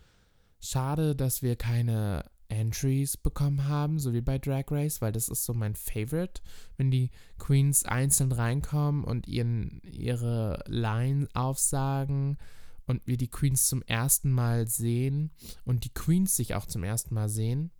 Schade, 0.59 1.15
dass 1.15 1.43
wir 1.43 1.55
keine 1.55 2.25
Entries 2.47 3.17
bekommen 3.17 3.67
haben, 3.67 3.99
so 3.99 4.13
wie 4.13 4.21
bei 4.21 4.39
Drag 4.39 4.65
Race, 4.71 4.99
weil 4.99 5.11
das 5.11 5.29
ist 5.29 5.45
so 5.45 5.53
mein 5.53 5.75
Favorite, 5.75 6.41
wenn 6.77 6.89
die 6.89 7.11
Queens 7.37 7.85
einzeln 7.85 8.31
reinkommen 8.31 9.03
und 9.03 9.27
ihren, 9.27 9.79
ihre 9.83 10.63
Line 10.65 11.27
aufsagen 11.35 12.39
und 12.85 13.05
wir 13.07 13.17
die 13.17 13.29
Queens 13.29 13.67
zum 13.67 13.81
ersten 13.83 14.31
Mal 14.31 14.67
sehen 14.67 15.31
und 15.65 15.85
die 15.85 15.93
Queens 15.93 16.35
sich 16.35 16.55
auch 16.55 16.65
zum 16.65 16.83
ersten 16.83 17.13
Mal 17.15 17.29
sehen. 17.29 17.71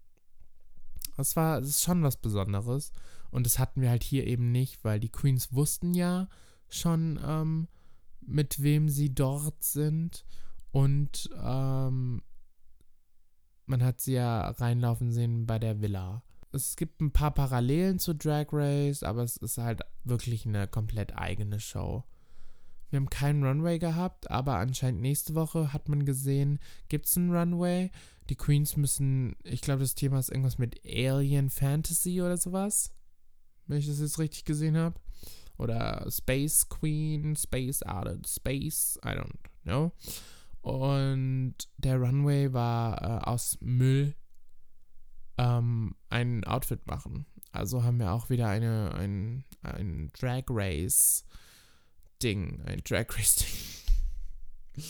Das 1.18 1.36
war, 1.36 1.60
das 1.60 1.70
ist 1.70 1.84
schon 1.84 2.04
was 2.04 2.18
Besonderes. 2.18 2.92
Und 3.30 3.46
das 3.46 3.60
hatten 3.60 3.82
wir 3.82 3.90
halt 3.90 4.04
hier 4.04 4.28
eben 4.28 4.52
nicht, 4.52 4.84
weil 4.84 5.00
die 5.00 5.12
Queens 5.12 5.54
wussten 5.54 5.94
ja 5.94 6.28
schon, 6.70 7.20
ähm, 7.26 7.68
mit 8.22 8.62
wem 8.62 8.90
sie 8.90 9.14
dort 9.14 9.64
sind. 9.64 10.26
Und 10.72 11.30
ähm, 11.44 12.22
man 13.66 13.84
hat 13.84 14.02
sie 14.02 14.14
ja 14.14 14.50
reinlaufen 14.50 15.12
sehen 15.12 15.46
bei 15.46 15.60
der 15.60 15.82
Villa. 15.82 16.24
Es 16.52 16.76
gibt 16.76 17.02
ein 17.02 17.12
paar 17.12 17.34
Parallelen 17.34 17.98
zu 17.98 18.14
Drag 18.14 18.48
Race, 18.52 19.02
aber 19.02 19.24
es 19.24 19.38
ist 19.38 19.58
halt 19.58 19.82
wirklich 20.04 20.46
eine 20.46 20.68
komplett 20.68 21.16
eigene 21.16 21.60
Show. 21.60 22.04
Wir 22.94 23.00
haben 23.00 23.10
keinen 23.10 23.44
Runway 23.44 23.80
gehabt, 23.80 24.30
aber 24.30 24.58
anscheinend 24.58 25.02
nächste 25.02 25.34
Woche 25.34 25.74
hat 25.74 25.90
man 25.90 26.06
gesehen, 26.06 26.60
gibt 26.90 27.08
es 27.08 27.18
einen 27.18 27.36
Runway. 27.36 27.90
Die 28.30 28.36
Queens 28.36 28.78
müssen, 28.78 29.36
ich 29.44 29.62
glaube, 29.62 29.80
das 29.80 29.96
Thema 29.96 30.20
ist 30.20 30.30
irgendwas 30.30 30.60
mit 30.60 30.80
Alien 30.86 31.50
Fantasy 31.50 32.22
oder 32.22 32.38
sowas. 32.38 32.92
Wenn 33.66 33.80
ich 33.80 33.88
das 33.88 34.00
jetzt 34.00 34.20
richtig 34.20 34.46
gesehen 34.46 34.78
habe. 34.78 35.00
Oder 35.58 36.06
Space 36.12 36.70
Queen, 36.70 37.36
Space 37.36 37.82
of 37.82 38.06
Space, 38.28 39.00
I 39.04 39.08
don't 39.08 39.40
know. 39.64 39.92
Und 40.62 41.56
der 41.78 41.98
Runway 41.98 42.54
war 42.54 43.02
äh, 43.02 43.24
aus 43.26 43.58
Müll 43.60 44.14
ähm, 45.40 45.96
ein 46.10 46.44
Outfit 46.44 46.86
machen. 46.86 47.26
Also 47.52 47.84
haben 47.84 47.98
wir 47.98 48.12
auch 48.12 48.30
wieder 48.30 48.50
eine, 48.50 48.94
ein, 48.94 49.46
ein 49.64 50.12
Drag 50.14 50.44
Race 50.50 51.26
Ding, 52.24 52.62
ein 52.66 52.82
Drag 52.84 53.06
Race 53.10 53.36
Ding. 53.36 54.84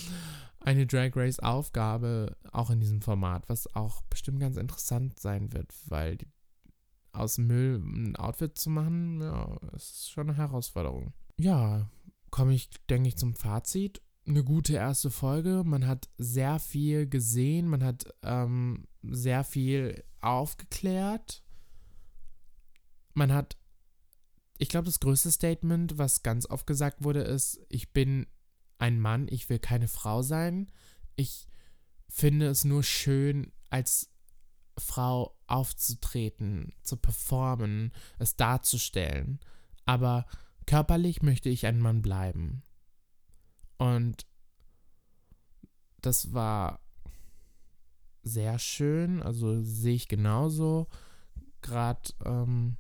Eine 0.60 0.88
Drag 0.88 1.12
Race 1.16 1.40
Aufgabe 1.40 2.38
auch 2.52 2.70
in 2.70 2.80
diesem 2.80 3.02
Format, 3.02 3.50
was 3.50 3.74
auch 3.76 4.02
bestimmt 4.04 4.40
ganz 4.40 4.56
interessant 4.56 5.20
sein 5.20 5.52
wird, 5.52 5.74
weil 5.88 6.18
aus 7.12 7.38
Müll 7.38 7.82
ein 7.84 8.16
Outfit 8.16 8.58
zu 8.58 8.70
machen, 8.70 9.22
ja, 9.22 9.58
ist 9.76 10.10
schon 10.10 10.30
eine 10.30 10.38
Herausforderung. 10.38 11.14
Ja, 11.38 11.90
komme 12.30 12.54
ich, 12.54 12.70
denke 12.90 13.10
ich, 13.10 13.18
zum 13.18 13.36
Fazit. 13.36 14.02
Eine 14.26 14.44
gute 14.44 14.74
erste 14.74 15.12
Folge. 15.12 15.64
Man 15.66 15.86
hat 15.86 16.10
sehr 16.18 16.60
viel 16.60 17.08
gesehen, 17.08 17.68
man 17.68 17.84
hat 17.84 18.06
ähm, 18.22 18.88
sehr 19.04 19.44
viel 19.44 20.04
aufgeklärt. 20.22 21.44
Man 23.14 23.34
hat 23.34 23.58
ich 24.64 24.70
glaube, 24.70 24.86
das 24.86 25.02
größte 25.02 25.30
Statement, 25.30 25.98
was 25.98 26.24
ganz 26.24 26.50
oft 26.50 26.66
gesagt 26.66 27.04
wurde, 27.04 27.20
ist, 27.20 27.60
ich 27.68 27.92
bin 27.92 28.28
ein 28.78 28.98
Mann, 28.98 29.28
ich 29.30 29.50
will 29.50 29.60
keine 29.60 29.90
Frau 29.90 30.22
sein. 30.22 30.72
Ich 31.18 31.50
finde 32.08 32.48
es 32.48 32.64
nur 32.64 32.82
schön, 32.82 33.52
als 33.70 34.10
Frau 34.78 35.38
aufzutreten, 35.48 36.74
zu 36.82 36.96
performen, 36.96 37.92
es 38.20 38.38
darzustellen. 38.38 39.42
Aber 39.84 40.28
körperlich 40.66 41.22
möchte 41.22 41.50
ich 41.50 41.66
ein 41.66 41.82
Mann 41.82 42.02
bleiben. 42.02 42.64
Und 43.78 44.26
das 46.00 46.32
war 46.32 46.80
sehr 48.22 48.60
schön, 48.60 49.22
also 49.22 49.62
sehe 49.62 49.96
ich 49.96 50.08
genauso. 50.08 50.88
Gerade 51.62 52.14
ähm, 52.24 52.78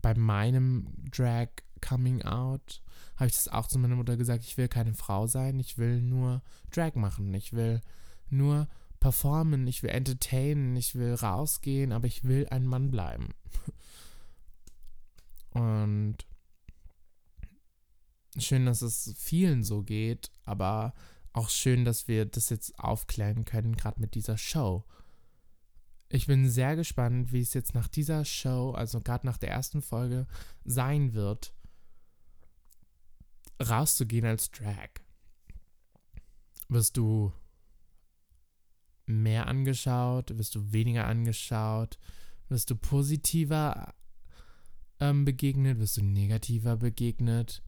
bei 0.00 0.14
meinem 0.14 0.88
Drag 1.10 1.48
Coming 1.80 2.22
Out 2.22 2.82
habe 3.16 3.28
ich 3.28 3.36
das 3.36 3.48
auch 3.48 3.66
zu 3.66 3.78
meiner 3.78 3.96
Mutter 3.96 4.16
gesagt, 4.16 4.44
ich 4.44 4.56
will 4.56 4.68
keine 4.68 4.94
Frau 4.94 5.26
sein, 5.26 5.58
ich 5.58 5.78
will 5.78 6.00
nur 6.00 6.42
Drag 6.70 6.94
machen, 6.94 7.34
ich 7.34 7.52
will 7.52 7.80
nur 8.30 8.68
performen, 9.00 9.66
ich 9.66 9.82
will 9.82 9.90
entertainen, 9.90 10.76
ich 10.76 10.94
will 10.94 11.14
rausgehen, 11.14 11.92
aber 11.92 12.06
ich 12.06 12.24
will 12.24 12.46
ein 12.50 12.66
Mann 12.66 12.90
bleiben. 12.90 13.34
Und 15.50 16.16
schön, 18.36 18.66
dass 18.66 18.82
es 18.82 19.14
vielen 19.16 19.64
so 19.64 19.82
geht, 19.82 20.30
aber 20.44 20.94
auch 21.32 21.48
schön, 21.48 21.84
dass 21.84 22.08
wir 22.08 22.24
das 22.26 22.50
jetzt 22.50 22.78
aufklären 22.78 23.44
können, 23.44 23.76
gerade 23.76 24.00
mit 24.00 24.14
dieser 24.14 24.38
Show. 24.38 24.84
Ich 26.10 26.26
bin 26.26 26.48
sehr 26.48 26.74
gespannt, 26.74 27.32
wie 27.32 27.40
es 27.40 27.52
jetzt 27.52 27.74
nach 27.74 27.88
dieser 27.88 28.24
Show, 28.24 28.70
also 28.70 29.00
gerade 29.00 29.26
nach 29.26 29.36
der 29.36 29.50
ersten 29.50 29.82
Folge, 29.82 30.26
sein 30.64 31.12
wird, 31.12 31.52
rauszugehen 33.60 34.24
als 34.24 34.50
Drag. 34.50 34.88
Wirst 36.68 36.96
du 36.96 37.32
mehr 39.04 39.46
angeschaut? 39.46 40.36
Wirst 40.36 40.54
du 40.54 40.72
weniger 40.72 41.06
angeschaut? 41.06 41.98
Wirst 42.48 42.70
du 42.70 42.76
positiver 42.76 43.94
ähm, 45.00 45.24
begegnet? 45.24 45.78
Wirst 45.78 45.98
du 45.98 46.02
negativer 46.02 46.76
begegnet? 46.76 47.62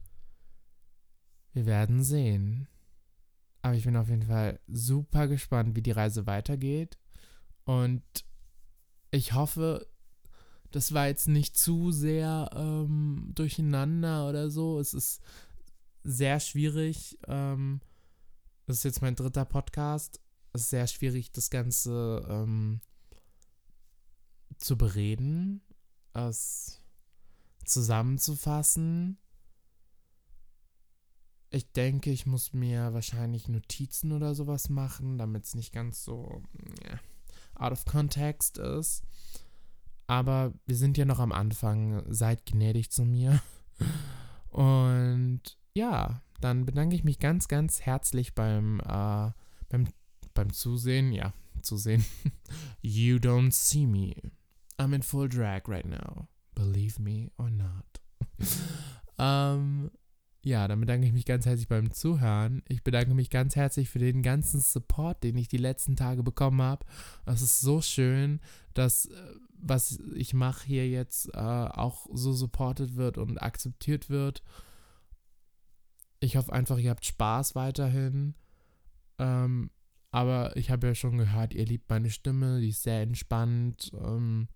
Wir 1.53 1.65
werden 1.67 2.03
sehen. 2.03 2.67
Aber 3.61 3.75
ich 3.75 3.83
bin 3.83 3.95
auf 3.95 4.09
jeden 4.09 4.23
Fall 4.23 4.59
super 4.67 5.27
gespannt, 5.27 5.75
wie 5.75 5.83
die 5.83 5.91
Reise 5.91 6.25
weitergeht. 6.25 6.97
Und 7.65 8.01
ich 9.11 9.33
hoffe, 9.33 9.87
das 10.71 10.93
war 10.93 11.07
jetzt 11.07 11.27
nicht 11.27 11.57
zu 11.57 11.91
sehr 11.91 12.49
ähm, 12.55 13.31
durcheinander 13.35 14.27
oder 14.29 14.49
so. 14.49 14.79
Es 14.79 14.93
ist 14.93 15.21
sehr 16.03 16.39
schwierig. 16.39 17.19
Ähm, 17.27 17.81
das 18.65 18.77
ist 18.77 18.83
jetzt 18.83 19.01
mein 19.01 19.15
dritter 19.15 19.45
Podcast. 19.45 20.21
Es 20.53 20.61
ist 20.61 20.69
sehr 20.69 20.87
schwierig, 20.87 21.31
das 21.31 21.49
Ganze 21.49 22.25
ähm, 22.29 22.79
zu 24.57 24.77
bereden, 24.77 25.61
es 26.13 26.79
zusammenzufassen. 27.65 29.17
Ich 31.49 31.71
denke, 31.73 32.11
ich 32.11 32.25
muss 32.25 32.53
mir 32.53 32.93
wahrscheinlich 32.93 33.49
Notizen 33.49 34.13
oder 34.13 34.35
sowas 34.35 34.69
machen, 34.69 35.17
damit 35.17 35.43
es 35.43 35.55
nicht 35.55 35.73
ganz 35.73 36.03
so 36.03 36.43
yeah, 36.85 36.99
out 37.61 37.71
of 37.71 37.85
context 37.85 38.57
ist. 38.57 39.03
Aber 40.07 40.53
wir 40.65 40.75
sind 40.75 40.97
ja 40.97 41.05
noch 41.05 41.19
am 41.19 41.31
Anfang. 41.31 42.03
Seid 42.11 42.45
gnädig 42.45 42.91
zu 42.91 43.05
mir. 43.05 43.41
Und 44.49 45.41
ja, 45.73 46.21
dann 46.41 46.65
bedanke 46.65 46.95
ich 46.95 47.03
mich 47.03 47.19
ganz, 47.19 47.47
ganz 47.47 47.81
herzlich 47.81 48.35
beim, 48.35 48.79
äh, 48.81 49.31
beim, 49.69 49.87
beim 50.33 50.51
Zusehen. 50.51 51.13
Ja, 51.13 51.33
Zusehen. 51.61 52.03
you 52.81 53.17
don't 53.17 53.51
see 53.51 53.85
me. 53.85 54.15
I'm 54.77 54.93
in 54.93 55.03
full 55.03 55.29
drag 55.29 55.67
right 55.67 55.85
now. 55.85 56.27
Believe 56.55 57.01
me 57.01 57.31
or 57.37 57.49
not. 57.49 58.01
ähm, 59.17 59.91
ja, 60.43 60.67
dann 60.67 60.79
bedanke 60.79 61.05
ich 61.05 61.13
mich 61.13 61.25
ganz 61.25 61.45
herzlich 61.45 61.67
beim 61.67 61.91
Zuhören. 61.91 62.63
Ich 62.67 62.83
bedanke 62.83 63.13
mich 63.13 63.29
ganz 63.29 63.55
herzlich 63.55 63.89
für 63.89 63.99
den 63.99 64.23
ganzen 64.23 64.59
Support, 64.59 65.23
den 65.23 65.37
ich 65.37 65.47
die 65.47 65.57
letzten 65.57 65.95
Tage 65.95 66.23
bekommen 66.23 66.61
habe. 66.61 66.85
Es 67.25 67.41
ist 67.41 67.61
so 67.61 67.81
schön, 67.81 68.39
dass 68.73 69.05
äh, 69.05 69.15
was 69.61 69.99
ich 70.15 70.33
mache 70.33 70.65
hier 70.65 70.89
jetzt 70.89 71.27
äh, 71.35 71.37
auch 71.37 72.07
so 72.11 72.33
supported 72.33 72.95
wird 72.95 73.19
und 73.19 73.37
akzeptiert 73.37 74.09
wird. 74.09 74.41
Ich 76.19 76.35
hoffe 76.35 76.51
einfach, 76.53 76.79
ihr 76.79 76.89
habt 76.89 77.05
Spaß 77.05 77.53
weiterhin. 77.55 78.35
Ähm, 79.19 79.69
aber 80.11 80.57
ich 80.57 80.71
habe 80.71 80.87
ja 80.87 80.95
schon 80.95 81.17
gehört, 81.17 81.53
ihr 81.53 81.65
liebt 81.65 81.89
meine 81.89 82.09
Stimme, 82.09 82.59
die 82.59 82.69
ist 82.69 82.83
sehr 82.83 83.01
entspannt. 83.01 83.91
Ähm, 83.93 84.47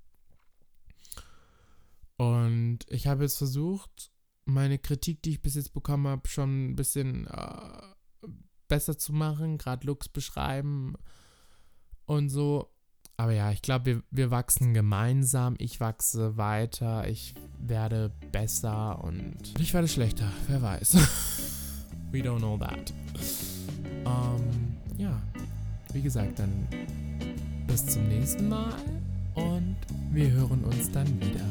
und 2.18 2.80
ich 2.90 3.08
habe 3.08 3.24
jetzt 3.24 3.38
versucht, 3.38 4.12
meine 4.46 4.78
Kritik, 4.78 5.22
die 5.24 5.32
ich 5.32 5.42
bis 5.42 5.56
jetzt 5.56 5.74
bekommen 5.74 6.08
habe, 6.08 6.28
schon 6.28 6.72
ein 6.72 6.76
bisschen 6.76 7.28
äh, 7.28 8.28
besser 8.68 8.98
zu 8.98 9.14
machen, 9.14 9.58
gerade 9.58 9.86
Looks 9.86 10.10
beschreiben 10.10 10.96
und 12.06 12.30
so. 12.30 12.72
Aber 13.18 13.32
ja, 13.32 13.52
ich 13.52 13.62
glaube, 13.62 13.86
wir, 13.86 14.04
wir 14.12 14.32
wachsen 14.32 14.74
gemeinsam. 14.74 15.56
Ich 15.58 15.80
wachse 15.80 16.38
weiter. 16.38 17.08
Ich 17.08 17.34
werde 17.58 18.12
besser 18.32 19.02
und 19.04 19.58
ich 19.58 19.74
werde 19.74 19.88
schlechter. 19.88 20.30
Wer 20.48 20.62
weiß. 20.62 20.96
We 22.12 22.20
don't 22.20 22.40
know 22.40 22.58
that. 22.58 22.94
Ähm, 24.06 24.78
ja, 24.98 25.22
wie 25.94 26.02
gesagt, 26.02 26.40
dann 26.40 26.68
bis 27.68 27.86
zum 27.86 28.08
nächsten 28.08 28.50
Mal 28.50 28.74
und 29.34 29.78
wir 30.12 30.32
hören 30.32 30.64
uns 30.66 30.92
dann 30.92 31.08
wieder. 31.22 31.46